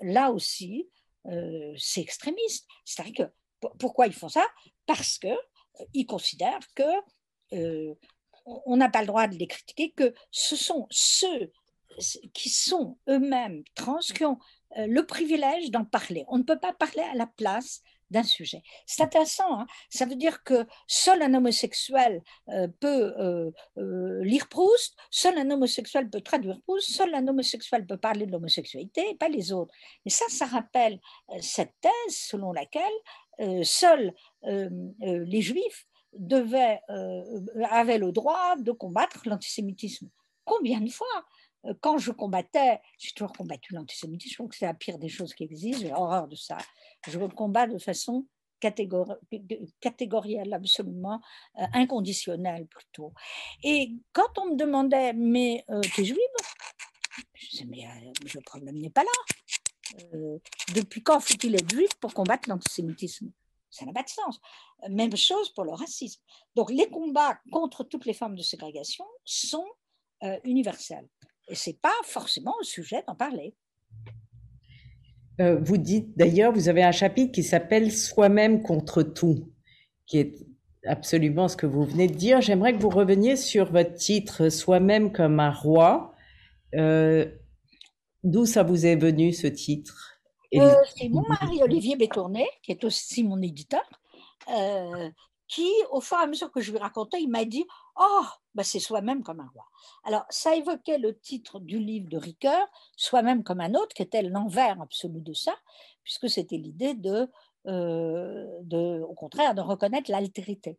là 0.00 0.30
aussi, 0.30 0.88
c'est 1.76 2.00
extrémiste. 2.00 2.66
C'est-à-dire 2.84 3.26
que 3.26 3.68
pourquoi 3.78 4.06
ils 4.06 4.12
font 4.12 4.28
ça? 4.28 4.46
Parce 4.86 5.18
que 5.18 5.28
ils 5.94 6.06
considèrent 6.06 6.66
que 6.74 6.82
euh, 7.52 7.94
on 8.44 8.76
n'a 8.76 8.88
pas 8.88 9.00
le 9.00 9.06
droit 9.06 9.26
de 9.26 9.36
les 9.36 9.46
critiquer, 9.46 9.92
que 9.92 10.14
ce 10.30 10.56
sont 10.56 10.86
ceux 10.90 11.52
qui 12.32 12.48
sont 12.48 12.98
eux-mêmes 13.08 13.62
trans 13.74 13.98
qui 13.98 14.24
ont 14.24 14.38
euh, 14.78 14.86
le 14.86 15.04
privilège 15.04 15.70
d'en 15.70 15.84
parler. 15.84 16.24
On 16.28 16.38
ne 16.38 16.42
peut 16.42 16.58
pas 16.58 16.72
parler 16.72 17.02
à 17.02 17.14
la 17.14 17.26
place 17.26 17.82
d'un 18.10 18.22
sujet. 18.22 18.62
C'est 18.86 19.02
intéressant, 19.02 19.60
hein. 19.60 19.66
ça 19.88 20.04
veut 20.06 20.16
dire 20.16 20.42
que 20.42 20.66
seul 20.86 21.22
un 21.22 21.34
homosexuel 21.34 22.22
euh, 22.48 22.68
peut 22.80 23.14
lire 24.22 24.48
Proust, 24.48 24.96
seul 25.10 25.38
un 25.38 25.50
homosexuel 25.50 26.10
peut 26.10 26.20
traduire 26.20 26.60
Proust, 26.62 26.90
seul 26.90 27.14
un 27.14 27.26
homosexuel 27.28 27.86
peut 27.86 27.96
parler 27.96 28.26
de 28.26 28.32
l'homosexualité, 28.32 29.14
pas 29.18 29.28
les 29.28 29.52
autres. 29.52 29.74
Et 30.06 30.10
ça, 30.10 30.24
ça 30.28 30.46
rappelle 30.46 30.98
cette 31.40 31.74
thèse 31.80 32.16
selon 32.16 32.52
laquelle 32.52 33.64
seuls 33.64 34.12
les 34.42 35.40
juifs 35.40 35.86
devait, 36.12 36.80
euh, 36.90 37.42
avait 37.70 37.98
le 37.98 38.12
droit 38.12 38.56
de 38.56 38.72
combattre 38.72 39.22
l'antisémitisme. 39.26 40.08
combien 40.44 40.80
de 40.80 40.90
fois 40.90 41.06
euh, 41.16 41.20
quand 41.80 41.98
je 41.98 42.10
combattais, 42.12 42.80
j'ai 42.98 43.12
toujours 43.12 43.32
combattu 43.32 43.74
l'antisémitisme, 43.74 44.30
je 44.30 44.36
trouve 44.36 44.48
que 44.48 44.56
c'est 44.56 44.66
la 44.66 44.74
pire 44.74 44.98
des 44.98 45.08
choses 45.08 45.34
qui 45.34 45.44
existent, 45.44 45.80
j'ai 45.80 45.92
horreur 45.92 46.26
de 46.28 46.36
ça. 46.36 46.56
Je 47.06 47.18
le 47.18 47.28
combats 47.28 47.66
de 47.66 47.78
façon 47.78 48.26
catégorielle, 48.60 50.52
absolument 50.52 51.20
euh, 51.58 51.64
inconditionnelle 51.72 52.66
plutôt. 52.66 53.12
Et 53.62 53.92
quand 54.12 54.38
on 54.38 54.50
me 54.50 54.56
demandait, 54.56 55.12
mais 55.14 55.64
euh, 55.70 55.80
tu 55.80 56.02
es 56.02 56.04
juive? 56.04 56.18
Je 57.34 57.48
disais, 57.48 57.64
mais 57.64 57.86
le 58.34 58.40
problème 58.42 58.78
n'est 58.78 58.90
pas 58.90 59.02
là. 59.02 60.08
depuis 60.74 61.02
quand 61.02 61.20
faut-il 61.20 61.54
être 61.54 61.70
juif 61.70 61.90
pour 62.00 62.12
combattre 62.14 62.48
l'antisémitisme? 62.48 63.30
Ça 63.70 63.86
n'a 63.86 63.92
pas 63.92 64.02
de 64.02 64.08
sens. 64.08 64.40
Même 64.88 65.16
chose 65.16 65.50
pour 65.50 65.64
le 65.64 65.72
racisme. 65.72 66.20
Donc 66.54 66.70
les 66.70 66.88
combats 66.90 67.38
contre 67.50 67.84
toutes 67.84 68.04
les 68.04 68.14
formes 68.14 68.34
de 68.34 68.42
ségrégation 68.42 69.06
sont 69.24 69.66
universels. 70.44 71.08
Et 71.50 71.56
ce 71.56 71.70
n'est 71.70 71.76
pas 71.82 71.92
forcément 72.04 72.54
le 72.60 72.64
sujet 72.64 73.02
d'en 73.06 73.16
parler. 73.16 73.54
Euh, 75.40 75.58
vous 75.60 75.78
dites 75.78 76.16
d'ailleurs, 76.16 76.52
vous 76.52 76.68
avez 76.68 76.84
un 76.84 76.92
chapitre 76.92 77.32
qui 77.32 77.42
s'appelle 77.42 77.90
Soi-même 77.90 78.62
contre 78.62 79.02
tout, 79.02 79.52
qui 80.06 80.18
est 80.18 80.34
absolument 80.86 81.48
ce 81.48 81.56
que 81.56 81.66
vous 81.66 81.84
venez 81.84 82.06
de 82.06 82.14
dire. 82.14 82.40
J'aimerais 82.40 82.72
que 82.72 82.78
vous 82.78 82.88
reveniez 82.88 83.36
sur 83.36 83.72
votre 83.72 83.94
titre 83.94 84.48
Soi-même 84.48 85.12
comme 85.12 85.40
un 85.40 85.50
roi. 85.50 86.14
Euh, 86.76 87.26
d'où 88.22 88.46
ça 88.46 88.62
vous 88.62 88.86
est 88.86 88.96
venu 88.96 89.32
ce 89.32 89.48
titre? 89.48 90.20
Euh, 90.54 90.74
C'est 90.96 91.08
mon 91.08 91.26
mari 91.28 91.62
Olivier 91.62 91.96
Bétournet, 91.96 92.48
qui 92.62 92.72
est 92.72 92.84
aussi 92.84 93.24
mon 93.24 93.42
éditeur, 93.42 93.88
qui, 95.48 95.68
au 95.90 96.00
fur 96.00 96.16
et 96.18 96.22
à 96.22 96.26
mesure 96.28 96.52
que 96.52 96.60
je 96.60 96.70
lui 96.70 96.78
racontais, 96.78 97.20
il 97.20 97.28
m'a 97.28 97.44
dit 97.44 97.64
Oh, 98.02 98.24
bah 98.54 98.64
c'est 98.64 98.80
soi-même 98.80 99.22
comme 99.22 99.40
un 99.40 99.50
roi. 99.54 99.66
Alors, 100.04 100.24
ça 100.30 100.56
évoquait 100.56 100.96
le 100.96 101.18
titre 101.18 101.60
du 101.60 101.78
livre 101.78 102.08
de 102.08 102.16
Ricoeur, 102.16 102.66
Soi-même 102.96 103.44
comme 103.44 103.60
un 103.60 103.74
autre, 103.74 103.94
qui 103.94 104.02
était 104.02 104.22
l'envers 104.22 104.80
absolu 104.80 105.20
de 105.20 105.34
ça, 105.34 105.54
puisque 106.02 106.30
c'était 106.30 106.56
l'idée 106.56 106.94
de, 106.94 107.30
euh, 107.66 108.46
de, 108.62 109.02
au 109.02 109.12
contraire, 109.12 109.54
de 109.54 109.60
reconnaître 109.60 110.10
l'altérité. 110.10 110.78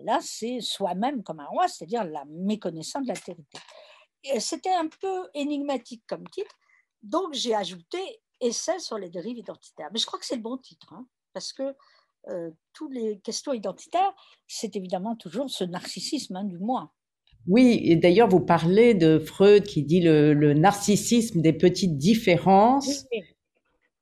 Là, 0.00 0.20
c'est 0.22 0.60
soi-même 0.60 1.22
comme 1.22 1.40
un 1.40 1.46
roi, 1.46 1.68
c'est-à-dire 1.68 2.04
la 2.04 2.24
méconnaissance 2.24 3.02
de 3.02 3.08
l'altérité. 3.08 3.58
C'était 4.38 4.72
un 4.72 4.88
peu 4.88 5.28
énigmatique 5.34 6.04
comme 6.08 6.26
titre, 6.28 6.56
donc 7.02 7.34
j'ai 7.34 7.54
ajouté 7.54 7.98
Essai 8.40 8.78
sur 8.78 8.96
les 8.96 9.10
dérives 9.10 9.38
identitaires. 9.38 9.90
Mais 9.92 9.98
je 9.98 10.06
crois 10.06 10.18
que 10.18 10.24
c'est 10.24 10.36
le 10.36 10.42
bon 10.42 10.56
titre, 10.56 10.92
hein, 10.94 11.06
parce 11.34 11.52
que 11.52 11.76
euh, 12.28 12.50
toutes 12.72 12.94
les 12.94 13.18
questions 13.18 13.52
identitaires, 13.52 14.14
c'est 14.46 14.76
évidemment 14.76 15.16
toujours 15.16 15.50
ce 15.50 15.64
narcissisme 15.64 16.36
hein, 16.36 16.44
du 16.44 16.58
moi. 16.58 16.92
Oui, 17.48 17.80
et 17.84 17.96
d'ailleurs, 17.96 18.28
vous 18.28 18.40
parlez 18.40 18.94
de 18.94 19.18
Freud 19.18 19.64
qui 19.64 19.82
dit 19.82 20.00
le, 20.00 20.54
narcissisme 20.54 21.40
des 21.40 21.52
petites 21.52 21.98
différences, 21.98 23.06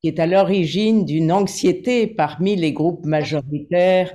qui 0.01 0.09
est 0.09 0.21
à 0.21 0.27
l'origine 0.27 1.07
d'une 1.07 1.33
anxiété 1.33 2.07
parmi 2.07 2.57
les 2.57 2.73
groupes 2.73 3.07
majoritaires. 3.07 4.15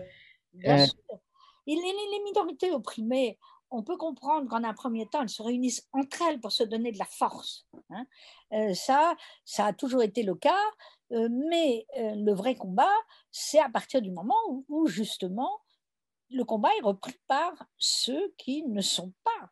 Bien 0.54 0.80
euh, 0.80 0.86
sûr. 0.86 1.20
les, 1.66 1.74
les, 1.76 2.24
minorités 2.24 2.72
opprimées, 2.72 3.40
on 3.72 3.84
peut 3.84 3.98
comprendre 3.98 4.50
qu'en 4.50 4.64
un 4.64 4.74
premier 4.74 5.08
temps, 5.08 5.22
elles 5.22 5.30
se 5.30 5.42
réunissent 5.42 5.88
entre 5.94 6.22
elles 6.24 6.40
pour 6.40 6.52
se 6.52 6.64
donner 6.64 6.92
de 6.92 7.00
la 7.00 7.06
force. 7.06 7.68
Hein. 7.90 8.06
Euh, 8.54 8.74
ça, 8.74 9.16
ça 9.44 9.68
a 9.68 9.74
toujours 9.74 10.04
été 10.04 10.24
le 10.24 10.36
cas. 10.36 10.64
Euh, 11.12 11.30
mais 11.50 11.86
euh, 11.98 12.16
le 12.16 12.34
vrai 12.34 12.56
combat, 12.56 12.94
c'est 13.32 13.60
à 13.60 13.70
partir 13.70 14.02
du 14.02 14.12
moment 14.12 14.36
où, 14.70 14.88
justement 14.88 15.60
le 16.32 16.44
combat 16.44 16.70
est 16.80 16.84
repris 16.84 17.16
par 17.28 17.54
ceux 17.78 18.34
qui 18.38 18.64
ne 18.64 18.82
sont 18.82 19.14
pas 19.24 19.52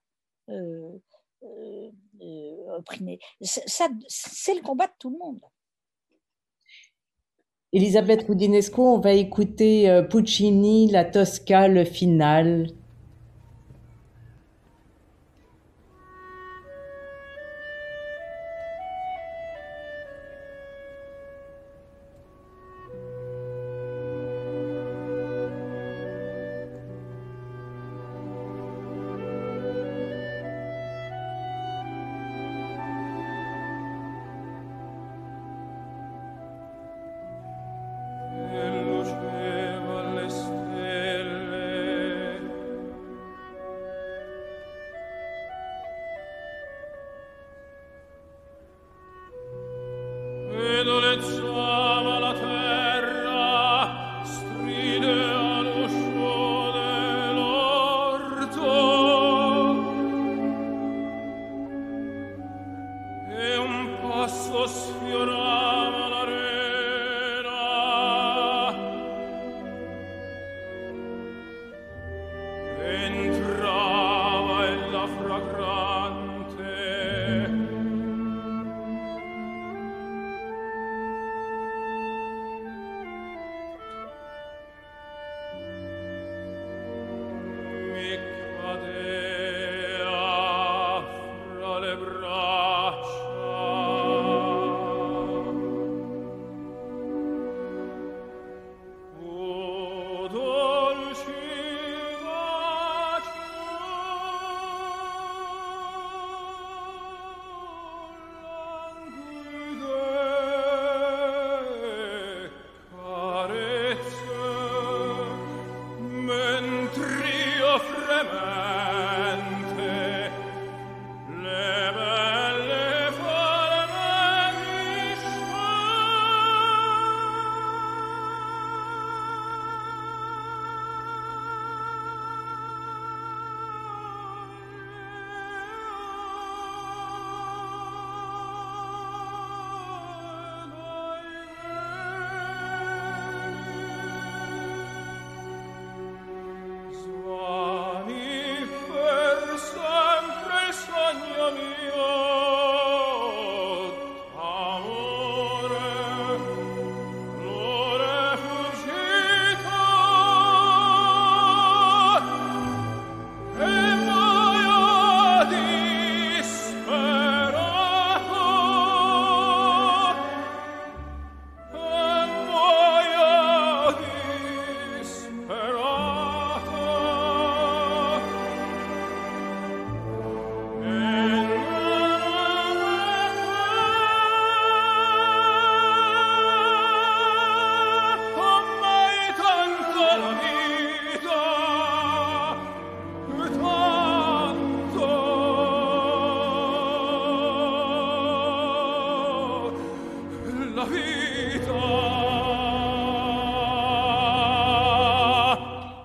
opprimés. 2.75 3.19
C'est 3.41 4.55
le 4.55 4.63
combat 4.63 4.87
de 4.87 4.93
tout 4.97 5.11
le 5.11 5.19
monde. 5.19 5.39
Elisabeth 7.73 8.23
Roudinesco, 8.23 8.81
on 8.81 8.99
va 8.99 9.13
écouter 9.13 10.03
Puccini, 10.09 10.89
la 10.89 11.05
Tosca, 11.05 11.67
le 11.67 11.85
final. 11.85 12.73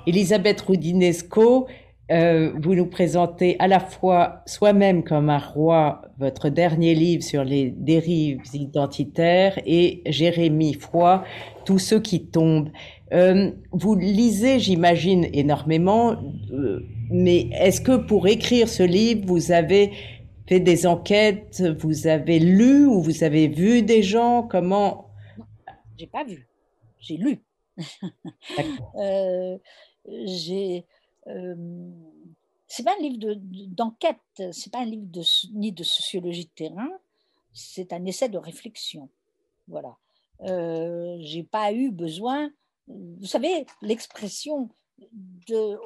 Elisabeth 0.08 0.62
Roudinesco, 0.62 1.66
euh, 2.10 2.54
vous 2.58 2.74
nous 2.74 2.86
présentez 2.86 3.56
à 3.58 3.68
la 3.68 3.78
fois 3.78 4.42
soi-même 4.46 5.04
comme 5.04 5.28
un 5.28 5.38
roi, 5.38 6.00
votre 6.18 6.48
dernier 6.48 6.94
livre 6.94 7.22
sur 7.22 7.44
les 7.44 7.70
dérives 7.70 8.40
identitaires, 8.54 9.60
et 9.66 10.00
Jérémie 10.06 10.72
Foy, 10.72 11.20
Tous 11.66 11.78
ceux 11.78 12.00
qui 12.00 12.24
tombent. 12.24 12.70
Euh, 13.12 13.50
vous 13.72 13.96
lisez, 13.96 14.58
j'imagine, 14.58 15.26
énormément, 15.34 16.16
euh, 16.52 16.80
mais 17.10 17.50
est-ce 17.52 17.82
que 17.82 17.96
pour 17.96 18.28
écrire 18.28 18.66
ce 18.66 18.82
livre, 18.82 19.26
vous 19.26 19.52
avez 19.52 19.92
fait 20.46 20.60
des 20.60 20.86
enquêtes, 20.86 21.62
vous 21.80 22.06
avez 22.06 22.38
lu 22.38 22.86
ou 22.86 23.02
vous 23.02 23.24
avez 23.24 23.46
vu 23.46 23.82
des 23.82 24.02
gens? 24.02 24.42
Comment? 24.42 25.10
J'ai 25.98 26.06
pas 26.06 26.24
vu, 26.24 26.48
j'ai 26.98 27.18
lu. 27.18 27.42
euh, 28.98 29.58
j'ai 30.24 30.86
euh, 31.28 31.54
c'est 32.66 32.82
pas 32.82 32.94
un 32.98 33.02
livre 33.02 33.34
d'enquête, 33.68 34.20
de, 34.38 34.52
c'est 34.52 34.70
pas 34.70 34.80
un 34.80 34.84
livre 34.84 35.06
ni 35.52 35.72
de 35.72 35.82
sociologie 35.82 36.44
de 36.44 36.50
terrain, 36.50 36.90
c'est 37.52 37.92
un 37.92 38.04
essai 38.04 38.28
de 38.28 38.38
réflexion. 38.38 39.08
Voilà. 39.68 39.96
Euh, 40.42 41.16
j'ai 41.20 41.42
pas 41.42 41.72
eu 41.72 41.90
besoin. 41.90 42.50
Vous 42.86 43.26
savez, 43.26 43.66
l'expression 43.82 44.68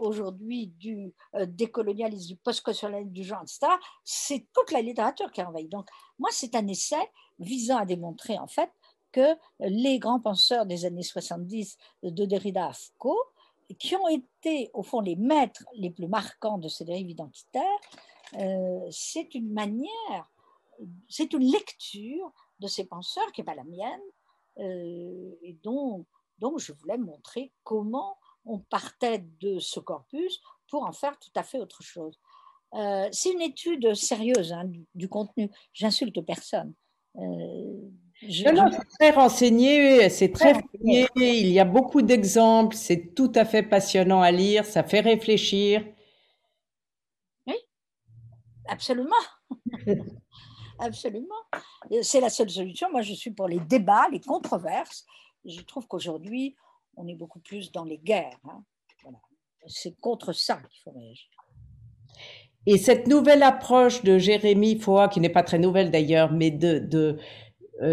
aujourd'hui 0.00 0.68
du 0.78 1.12
euh, 1.34 1.46
décolonialisme, 1.46 2.28
du 2.28 2.36
postcolonialisme, 2.36 3.12
du 3.12 3.22
genre, 3.22 3.42
etc., 3.42 3.72
c'est 4.04 4.46
toute 4.52 4.72
la 4.72 4.82
littérature 4.82 5.30
qui 5.30 5.42
envahit. 5.42 5.70
Donc, 5.70 5.88
moi, 6.18 6.30
c'est 6.32 6.54
un 6.56 6.66
essai 6.66 7.10
visant 7.38 7.76
à 7.76 7.86
démontrer, 7.86 8.38
en 8.38 8.46
fait, 8.48 8.70
que 9.12 9.36
les 9.60 9.98
grands 9.98 10.20
penseurs 10.20 10.66
des 10.66 10.84
années 10.84 11.02
70 11.02 11.76
de 12.02 12.24
Derrida 12.24 12.68
à 12.68 12.72
Foucault 12.72 13.20
qui 13.78 13.96
ont 13.96 14.08
été, 14.08 14.70
au 14.74 14.82
fond, 14.82 15.00
les 15.00 15.16
maîtres 15.16 15.64
les 15.74 15.90
plus 15.90 16.08
marquants 16.08 16.58
de 16.58 16.68
ces 16.68 16.84
dérives 16.84 17.10
identitaires, 17.10 17.80
euh, 18.38 18.86
c'est 18.90 19.34
une 19.34 19.52
manière, 19.52 20.32
c'est 21.08 21.32
une 21.32 21.50
lecture 21.50 22.32
de 22.60 22.66
ces 22.66 22.84
penseurs 22.84 23.30
qui 23.32 23.40
n'est 23.40 23.44
pas 23.44 23.54
la 23.54 23.64
mienne, 23.64 24.00
euh, 24.58 25.34
et 25.42 25.54
dont, 25.62 26.04
donc 26.38 26.58
je 26.58 26.72
voulais 26.72 26.98
montrer 26.98 27.52
comment 27.64 28.18
on 28.44 28.58
partait 28.58 29.24
de 29.40 29.58
ce 29.58 29.80
corpus 29.80 30.40
pour 30.68 30.84
en 30.84 30.92
faire 30.92 31.18
tout 31.18 31.30
à 31.34 31.42
fait 31.42 31.58
autre 31.58 31.82
chose. 31.82 32.18
Euh, 32.74 33.08
c'est 33.12 33.32
une 33.32 33.42
étude 33.42 33.94
sérieuse 33.94 34.52
hein, 34.52 34.70
du, 34.94 35.08
contenu. 35.08 35.50
J'insulte 35.74 36.20
personne. 36.24 36.74
Non, 38.22 38.70
c'est 38.70 38.88
très 38.98 39.10
renseigné, 39.10 40.08
c'est 40.08 40.32
très 40.32 40.52
renseigné. 40.52 41.08
Il 41.16 41.48
y 41.48 41.58
a 41.58 41.64
beaucoup 41.64 42.02
d'exemples, 42.02 42.76
c'est 42.76 43.14
tout 43.14 43.32
à 43.34 43.44
fait 43.44 43.62
passionnant 43.62 44.20
à 44.20 44.30
lire, 44.30 44.64
ça 44.64 44.82
fait 44.82 45.00
réfléchir. 45.00 45.84
Oui, 47.46 47.56
absolument. 48.66 49.14
absolument. 50.78 51.42
C'est 52.02 52.20
la 52.20 52.30
seule 52.30 52.50
solution. 52.50 52.90
Moi, 52.90 53.02
je 53.02 53.14
suis 53.14 53.30
pour 53.30 53.48
les 53.48 53.60
débats, 53.60 54.06
les 54.10 54.20
controverses. 54.20 55.04
Je 55.44 55.60
trouve 55.62 55.86
qu'aujourd'hui, 55.88 56.54
on 56.96 57.06
est 57.08 57.16
beaucoup 57.16 57.40
plus 57.40 57.72
dans 57.72 57.84
les 57.84 57.98
guerres. 57.98 58.38
Hein. 58.44 58.62
Voilà. 59.02 59.18
C'est 59.66 59.98
contre 60.00 60.32
ça 60.32 60.56
qu'il 60.56 60.80
faut 60.84 60.92
réagir. 60.92 61.28
Et 62.66 62.78
cette 62.78 63.08
nouvelle 63.08 63.42
approche 63.42 64.04
de 64.04 64.18
Jérémy 64.18 64.78
Foa, 64.78 65.08
qui 65.08 65.18
n'est 65.18 65.28
pas 65.28 65.42
très 65.42 65.58
nouvelle 65.58 65.90
d'ailleurs, 65.90 66.30
mais 66.30 66.52
de, 66.52 66.78
de 66.78 67.18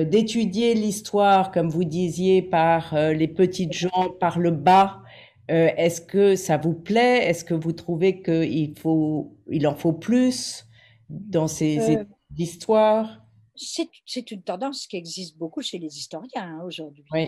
d'étudier 0.06 0.73
l'histoire, 0.73 1.52
comme 1.52 1.69
vous 1.69 1.84
disiez, 1.84 2.41
par 2.41 2.93
euh, 2.93 3.13
les 3.13 3.28
petites 3.28 3.73
gens, 3.73 4.10
par 4.19 4.39
le 4.39 4.52
bas. 4.52 5.02
Euh, 5.49 5.69
est-ce 5.78 6.02
que 6.02 6.36
ça 6.36 6.58
vous 6.58 6.73
plaît? 6.73 7.28
Est-ce 7.28 7.43
que 7.43 7.56
vous 7.56 7.71
trouvez 7.71 8.21
qu'il 8.21 8.78
faut, 8.78 9.36
il 9.49 9.67
en 9.67 9.75
faut 9.75 9.93
plus 9.93 10.65
dans 11.10 11.47
ces 11.47 11.97
histoires? 12.38 13.25
C'est 13.56 14.32
une 14.32 14.43
tendance 14.43 14.88
qui 14.88 14.95
existe 14.95 15.38
beaucoup 15.38 15.62
chez 15.62 15.80
les 15.80 15.97
historiens 15.97 16.60
hein, 16.60 16.62
aujourd'hui. 16.65 17.04
Oui. 17.12 17.28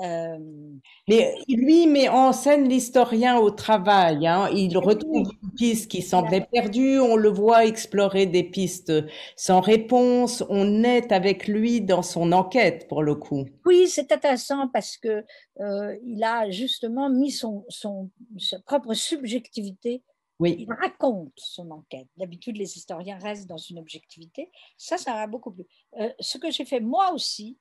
Euh, 0.00 0.38
mais 1.08 1.34
lui 1.48 1.86
met 1.86 2.08
en 2.08 2.32
scène 2.32 2.68
l'historien 2.68 3.38
au 3.38 3.50
travail. 3.50 4.26
Hein. 4.26 4.48
Il 4.54 4.76
retrouve 4.78 5.30
une 5.42 5.50
piste 5.56 5.90
qui 5.90 6.02
semblait 6.02 6.46
perdue. 6.52 7.00
On 7.00 7.16
le 7.16 7.28
voit 7.28 7.66
explorer 7.66 8.26
des 8.26 8.44
pistes 8.44 8.92
sans 9.36 9.60
réponse. 9.60 10.44
On 10.48 10.84
est 10.84 11.10
avec 11.10 11.48
lui 11.48 11.80
dans 11.80 12.02
son 12.02 12.32
enquête, 12.32 12.86
pour 12.88 13.02
le 13.02 13.14
coup. 13.14 13.46
Oui, 13.66 13.88
c'est 13.88 14.12
intéressant 14.12 14.68
parce 14.68 14.96
que 14.96 15.24
euh, 15.60 15.96
il 16.04 16.22
a 16.22 16.50
justement 16.50 17.10
mis 17.10 17.32
son, 17.32 17.64
son 17.68 18.10
sa 18.38 18.60
propre 18.60 18.94
subjectivité. 18.94 20.02
Oui. 20.40 20.54
Il 20.60 20.72
raconte 20.72 21.32
son 21.36 21.70
enquête. 21.72 22.06
D'habitude, 22.16 22.56
les 22.56 22.76
historiens 22.76 23.18
restent 23.18 23.48
dans 23.48 23.56
une 23.56 23.78
objectivité. 23.78 24.52
Ça, 24.76 24.96
ça 24.96 25.12
m'a 25.14 25.26
beaucoup 25.26 25.50
plu. 25.50 25.66
Euh, 25.98 26.10
ce 26.20 26.38
que 26.38 26.50
j'ai 26.52 26.64
fait 26.64 26.78
moi 26.78 27.12
aussi, 27.12 27.58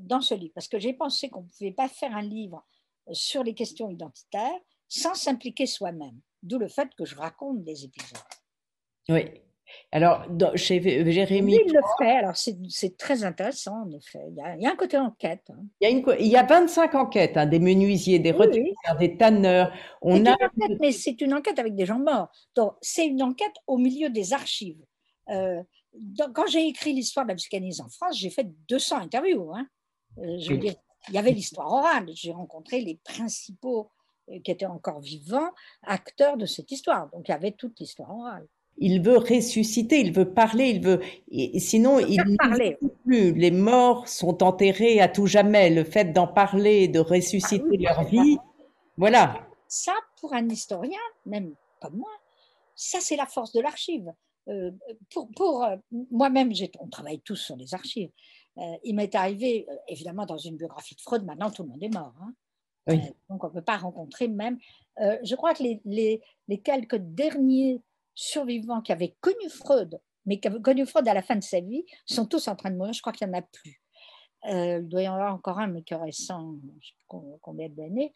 dans 0.00 0.20
ce 0.20 0.34
livre, 0.34 0.52
parce 0.54 0.68
que 0.68 0.78
j'ai 0.78 0.92
pensé 0.92 1.28
qu'on 1.28 1.42
ne 1.42 1.48
pouvait 1.48 1.72
pas 1.72 1.88
faire 1.88 2.14
un 2.16 2.22
livre 2.22 2.64
sur 3.12 3.42
les 3.42 3.54
questions 3.54 3.90
identitaires 3.90 4.60
sans 4.88 5.14
s'impliquer 5.14 5.66
soi-même, 5.66 6.20
d'où 6.42 6.58
le 6.58 6.68
fait 6.68 6.88
que 6.96 7.04
je 7.04 7.16
raconte 7.16 7.62
des 7.62 7.84
épisodes. 7.84 8.18
Oui. 9.08 9.24
Alors, 9.92 10.24
chez 10.54 10.80
Jérémy. 11.10 11.58
il 11.66 11.72
le 11.72 11.80
fait, 11.98 12.16
alors 12.16 12.36
c'est 12.36 12.96
très 12.96 13.24
intéressant 13.24 13.82
en 13.82 13.90
effet. 13.90 14.20
Il 14.28 14.36
y 14.36 14.40
a, 14.40 14.56
il 14.56 14.62
y 14.62 14.66
a 14.66 14.70
un 14.70 14.76
côté 14.76 14.96
enquête. 14.96 15.44
Hein. 15.50 15.62
Il, 15.80 15.84
y 15.84 15.86
a 15.86 15.90
une, 15.90 16.04
il, 16.20 16.26
y 16.26 16.36
a 16.36 16.42
25 16.42 16.94
enquêtes, 16.94 17.36
hein, 17.36 17.44
des 17.44 17.58
menuisiers, 17.58 18.18
des 18.18 18.32
oui, 18.32 18.74
des 18.98 19.16
tanneurs. 19.18 19.72
On 20.00 20.24
a... 20.24 20.32
Enquête, 20.32 20.78
mais 20.80 20.92
c'est 20.92 21.20
une 21.20 21.34
enquête 21.34 21.58
avec 21.58 21.74
des 21.74 21.84
gens 21.84 21.98
morts. 21.98 22.28
Donc, 22.54 22.72
c'est 22.80 23.06
une 23.06 23.22
enquête 23.22 23.54
au 23.66 23.76
milieu 23.76 24.08
des 24.08 24.32
archives. 24.32 24.82
Euh, 25.30 25.62
donc, 25.94 26.34
quand 26.34 26.46
j'ai 26.46 26.66
écrit 26.66 26.92
l'histoire 26.92 27.26
de 27.26 27.30
la 27.30 27.36
psychanalyse 27.36 27.80
en 27.80 27.88
France, 27.88 28.18
j'ai 28.18 28.30
fait 28.30 28.46
200 28.68 28.98
interviews. 28.98 29.52
Hein. 29.54 29.66
Euh, 30.22 30.38
je 30.38 30.52
veux 30.52 30.58
dire, 30.58 30.74
il 31.08 31.14
y 31.14 31.18
avait 31.18 31.32
l'histoire 31.32 31.72
orale. 31.72 32.06
J'ai 32.14 32.32
rencontré 32.32 32.80
les 32.80 32.98
principaux 33.04 33.90
euh, 34.30 34.38
qui 34.40 34.50
étaient 34.50 34.66
encore 34.66 35.00
vivants, 35.00 35.50
acteurs 35.82 36.36
de 36.36 36.46
cette 36.46 36.70
histoire. 36.70 37.08
Donc 37.10 37.28
il 37.28 37.30
y 37.30 37.34
avait 37.34 37.52
toute 37.52 37.78
l'histoire 37.80 38.10
orale. 38.14 38.46
Il 38.80 39.02
veut 39.02 39.18
ressusciter, 39.18 40.00
il 40.00 40.12
veut 40.12 40.32
parler, 40.32 40.70
il 40.70 40.84
veut. 40.84 41.00
Et 41.32 41.58
sinon, 41.58 41.98
il 41.98 42.20
ne 42.20 42.36
parler. 42.36 42.78
plus. 43.04 43.32
Les 43.32 43.50
morts 43.50 44.06
sont 44.06 44.42
enterrés 44.44 45.00
à 45.00 45.08
tout 45.08 45.26
jamais. 45.26 45.68
Le 45.68 45.82
fait 45.82 46.12
d'en 46.12 46.28
parler, 46.28 46.86
de 46.86 47.00
ressusciter 47.00 47.64
ah 47.88 47.94
leur 47.94 48.04
vie, 48.04 48.38
voilà. 48.96 49.48
Ça, 49.66 49.94
pour 50.20 50.32
un 50.32 50.48
historien, 50.48 51.00
même 51.26 51.54
comme 51.80 51.96
moi, 51.96 52.10
ça 52.76 53.00
c'est 53.00 53.16
la 53.16 53.26
force 53.26 53.52
de 53.52 53.60
l'archive. 53.60 54.12
Euh, 54.48 54.70
pour, 55.10 55.28
pour 55.34 55.66
moi-même, 56.10 56.52
on 56.78 56.88
travaille 56.88 57.20
tous 57.20 57.36
sur 57.36 57.56
les 57.56 57.74
archives. 57.74 58.10
Euh, 58.58 58.76
il 58.82 58.94
m'est 58.96 59.14
arrivé, 59.14 59.66
euh, 59.68 59.76
évidemment, 59.88 60.26
dans 60.26 60.36
une 60.36 60.56
biographie 60.56 60.94
de 60.94 61.00
Freud, 61.00 61.24
maintenant 61.24 61.50
tout 61.50 61.62
le 61.62 61.68
monde 61.68 61.82
est 61.82 61.94
mort. 61.94 62.14
Hein. 62.20 62.32
Euh, 62.90 62.96
donc 63.28 63.44
on 63.44 63.48
ne 63.48 63.52
peut 63.52 63.62
pas 63.62 63.76
rencontrer 63.76 64.28
même. 64.28 64.58
je 64.98 65.34
crois 65.34 65.54
que 65.54 65.62
les, 65.62 65.80
les, 65.84 66.22
les, 66.48 66.60
quelques 66.60 66.96
derniers 66.96 67.82
survivants 68.14 68.80
qui 68.80 68.92
avaient 68.92 69.14
connu 69.20 69.48
Freud, 69.50 70.00
mais 70.24 70.40
qui 70.40 70.48
avaient 70.48 70.62
connu 70.62 70.86
Freud 70.86 71.06
à 71.06 71.14
la 71.14 71.22
fin 71.22 71.36
de 71.36 71.42
sa 71.42 71.60
vie, 71.60 71.84
sont 72.06 72.26
tous 72.26 72.48
en 72.48 72.56
train 72.56 72.70
de 72.70 72.76
mourir. 72.76 72.94
Je 72.94 73.00
crois 73.00 73.12
qu'il 73.12 73.28
n'y 73.28 73.34
en 73.34 73.38
a 73.38 73.42
plus. 73.42 73.82
il 74.44 74.88
doit 74.88 75.02
y 75.02 75.08
en 75.08 75.14
avoir 75.14 75.34
encore 75.34 75.58
un, 75.58 75.66
mais 75.66 75.82
qui 75.82 75.94
aurait 75.94 76.12
100, 76.12 76.56
je 76.80 76.88
sais 76.88 76.94
combien 77.42 77.68
d'années. 77.68 78.12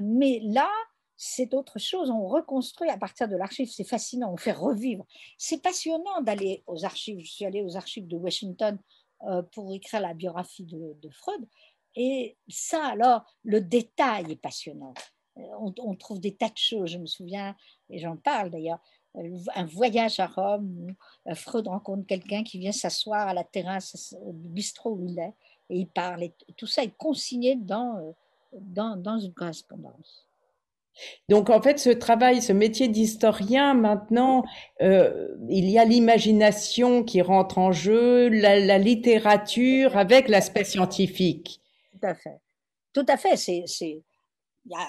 Mais 0.00 0.40
là, 0.44 0.70
c'est 1.16 1.54
autre 1.54 1.78
chose. 1.78 2.10
On 2.10 2.26
reconstruit 2.26 2.88
à 2.90 2.96
partir 2.96 3.28
de 3.28 3.36
l'archive. 3.36 3.68
C'est 3.70 3.84
fascinant. 3.84 4.32
On 4.32 4.36
fait 4.36 4.52
revivre. 4.52 5.04
C'est 5.36 5.62
passionnant 5.62 6.20
d'aller 6.22 6.62
aux 6.66 6.84
archives. 6.84 7.20
Je 7.20 7.30
suis 7.30 7.44
allée 7.44 7.62
aux 7.62 7.76
archives 7.76 8.06
de 8.06 8.16
Washington 8.16 8.78
pour 9.52 9.72
écrire 9.72 10.00
la 10.00 10.14
biographie 10.14 10.64
de, 10.64 11.10
Freud. 11.10 11.46
Et 11.94 12.36
ça, 12.48 12.86
alors, 12.86 13.24
le 13.44 13.60
détail 13.60 14.32
est 14.32 14.36
passionnant. 14.36 14.94
Euh, 15.38 15.42
on, 15.58 15.94
trouve 15.94 16.20
des 16.20 16.34
tas 16.34 16.48
de 16.48 16.56
choses. 16.56 16.90
Je 16.90 16.98
me 16.98 17.06
souviens, 17.06 17.54
et 17.90 17.98
j'en 17.98 18.16
parle 18.16 18.50
d'ailleurs, 18.50 18.80
euh, 19.16 19.38
un 19.54 19.66
voyage 19.66 20.20
à 20.20 20.26
Rome 20.26 20.94
où 21.26 21.34
Freud 21.34 21.68
rencontre 21.68 22.06
quelqu'un 22.06 22.42
qui 22.42 22.58
vient 22.58 22.72
s'asseoir 22.72 23.28
à 23.28 23.34
la 23.34 23.44
terrasse 23.44 24.14
du 24.32 24.48
bistrot 24.48 24.92
où 24.92 25.04
il 25.04 25.18
est 25.18 25.34
et 25.68 25.78
il 25.80 25.86
parle. 25.86 26.22
Et 26.22 26.34
tout 26.56 26.66
ça 26.66 26.82
est 26.82 26.96
consigné 26.96 27.56
dans, 27.56 28.14
dans 28.52 29.18
une 29.18 29.34
correspondance. 29.34 30.26
Donc 31.28 31.50
en 31.50 31.60
fait, 31.60 31.78
ce 31.78 31.90
travail, 31.90 32.42
ce 32.42 32.52
métier 32.52 32.88
d'historien, 32.88 33.74
maintenant, 33.74 34.44
euh, 34.80 35.28
il 35.48 35.70
y 35.70 35.78
a 35.78 35.84
l'imagination 35.84 37.02
qui 37.02 37.22
rentre 37.22 37.58
en 37.58 37.72
jeu, 37.72 38.28
la, 38.28 38.78
littérature 38.78 39.96
avec 39.96 40.28
l'aspect 40.28 40.64
scientifique. 40.64 41.60
Tout 41.92 42.06
à 42.06 42.14
fait. 42.14 42.40
Tout 42.92 43.06
à 43.08 43.16
fait. 43.16 43.36
C'est, 43.36 43.64
c'est, 43.66 44.02
y 44.66 44.74
a, 44.74 44.86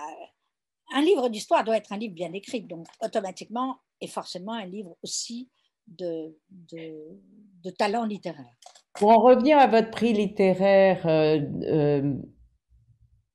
un 0.94 1.02
livre 1.02 1.30
d'histoire 1.30 1.64
doit 1.64 1.78
être 1.78 1.92
un 1.94 1.98
livre 1.98 2.14
bien 2.14 2.34
écrit, 2.34 2.62
donc 2.62 2.88
automatiquement 3.02 3.78
et 4.02 4.08
forcément 4.08 4.54
un 4.54 4.66
livre 4.66 4.96
aussi 5.04 5.50
de, 5.88 6.38
de, 6.50 7.20
de 7.64 7.70
talent 7.72 8.06
littéraire. 8.06 8.56
Pour 8.94 9.10
en 9.10 9.20
revenir 9.20 9.58
à 9.58 9.68
votre 9.68 9.90
prix 9.90 10.14
littéraire, 10.14 11.06
euh, 11.08 11.40
euh, 11.64 12.14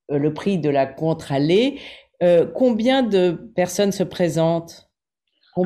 le 0.08 0.34
prix 0.34 0.58
de 0.58 0.70
la 0.70 0.86
contre-allée, 0.86 1.80
combien 2.54 3.02
de 3.02 3.32
personnes 3.54 3.92
se 3.92 4.02
présentent? 4.02 4.88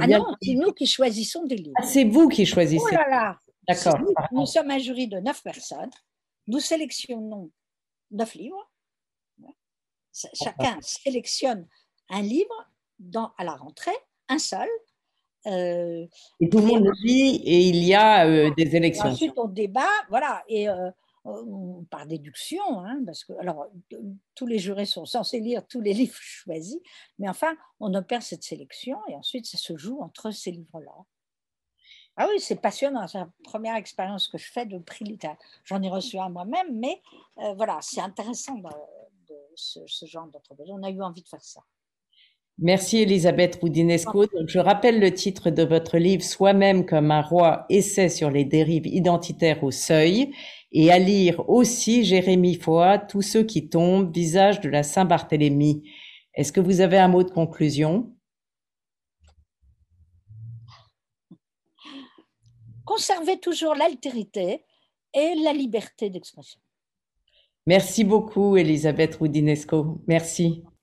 Ah 0.01 0.07
non, 0.07 0.27
c'est 0.41 0.55
nous 0.55 0.73
qui 0.73 0.87
choisissons 0.87 1.45
des 1.45 1.57
livres. 1.57 1.77
Ah, 1.79 1.83
c'est 1.83 2.05
vous 2.05 2.29
qui 2.29 2.47
choisissez. 2.47 2.85
Oh 2.91 2.95
là 2.95 3.09
là 3.09 3.39
D'accord. 3.69 3.99
Nous, 4.33 4.47
sommes 4.47 4.71
un 4.71 4.79
jury 4.79 5.07
de 5.07 5.19
neuf 5.19 5.43
personnes. 5.43 5.91
Nous 6.47 6.61
sélectionnons 6.61 7.51
neuf 8.11 8.35
livres. 8.35 8.71
Chacun 10.13 10.79
sélectionne 10.83 11.67
un 12.11 12.23
livre 12.23 12.71
dans, 12.99 13.33
à 13.39 13.45
la 13.45 13.55
rentrée, 13.55 13.97
un 14.29 14.39
seul. 14.39 14.69
Euh, 15.47 16.07
et 16.41 16.49
tout 16.49 16.59
le 16.59 16.67
monde 16.67 16.85
le 16.85 16.93
lit 17.03 17.43
et 17.45 17.61
il 17.61 17.83
y 17.83 17.95
a 17.95 18.27
euh, 18.27 18.51
des 18.57 18.77
élections. 18.77 19.07
ensuite, 19.07 19.33
on 19.37 19.49
débat, 19.49 19.91
voilà, 20.09 20.45
et 20.49 20.69
euh, 20.69 20.91
par 21.91 22.07
déduction, 22.07 22.81
hein, 22.81 23.01
parce 23.07 23.25
que 23.25 23.33
alors 23.35 23.67
tous 24.35 24.47
les 24.47 24.59
jurés 24.59 24.87
sont 24.87 25.05
censés 25.05 25.41
lire 25.41 25.67
tous 25.67 25.81
les 25.81 25.93
livres 25.95 26.19
choisis, 26.19 26.81
mais 27.19 27.29
enfin, 27.29 27.57
on 27.81 27.95
opère 27.95 28.23
cette 28.23 28.43
sélection 28.43 28.99
et 29.09 29.15
ensuite 29.15 29.47
ça 29.47 29.59
se 29.59 29.77
joue 29.77 30.01
entre 30.01 30.31
ces 30.31 30.51
livres-là. 30.51 30.93
Ah 32.17 32.27
oui, 32.29 32.41
c'est 32.41 32.57
passionnant. 32.57 33.07
C'est 33.09 33.19
la 33.19 33.31
première 33.43 33.77
expérience 33.77 34.29
que 34.29 34.37
je 34.37 34.51
fais 34.51 34.67
de 34.67 34.79
prix 34.79 35.05
littéraire. 35.05 35.39
J'en 35.65 35.81
ai 35.81 35.89
reçu 35.89 36.19
un 36.19 36.29
moi-même, 36.29 36.79
mais 36.79 37.01
voilà, 37.37 37.79
c'est 37.81 38.03
intéressant 38.03 38.57
de, 38.57 39.35
ce, 39.55 39.81
ce, 39.87 40.05
genre 40.05 40.27
d'entreprise. 40.27 40.69
On 40.71 40.83
a 40.83 40.91
eu 40.91 41.01
envie 41.01 41.23
de 41.23 41.29
faire 41.29 41.43
ça. 41.43 41.63
Merci 42.65 42.99
Elisabeth 42.99 43.57
Roudinesco. 43.57 44.25
je 44.47 44.59
rappelle 44.61 45.01
le 45.01 45.13
titre 45.13 45.51
de 45.51 45.65
votre 45.65 45.99
livre 45.99 46.23
Soi-même 46.23 46.87
comme 46.87 47.11
un 47.11 47.21
roi, 47.21 47.67
essai 47.69 48.09
sur 48.09 48.31
les 48.31 48.45
dérives 48.45 48.87
identitaires 48.87 49.65
au 49.65 49.73
seuil, 49.73 50.33
et 50.71 50.93
à 50.93 51.01
lire 51.01 51.43
aussi 51.51 52.05
Jérémie 52.05 52.55
Foy, 52.55 53.01
Tous 53.09 53.21
ceux 53.21 53.43
qui 53.43 53.69
tombent, 53.69 54.15
visage 54.15 54.61
de 54.61 54.69
la 54.69 54.85
Saint-Barthélemy. 54.85 55.91
Est-ce 56.35 56.53
que 56.53 56.61
vous 56.61 56.81
avez 56.81 56.99
un 56.99 57.09
mot 57.09 57.25
de 57.25 57.33
conclusion? 57.33 58.15
Conservez 62.85 63.41
toujours 63.41 63.75
l'altérité 63.75 64.65
et 65.15 65.35
la 65.43 65.53
liberté 65.53 66.11
d'expression. 66.11 66.61
Merci 67.67 68.05
beaucoup, 68.05 68.57
Elisabeth 68.57 69.17
Roudinesco. 69.17 70.01
Merci. 70.07 70.63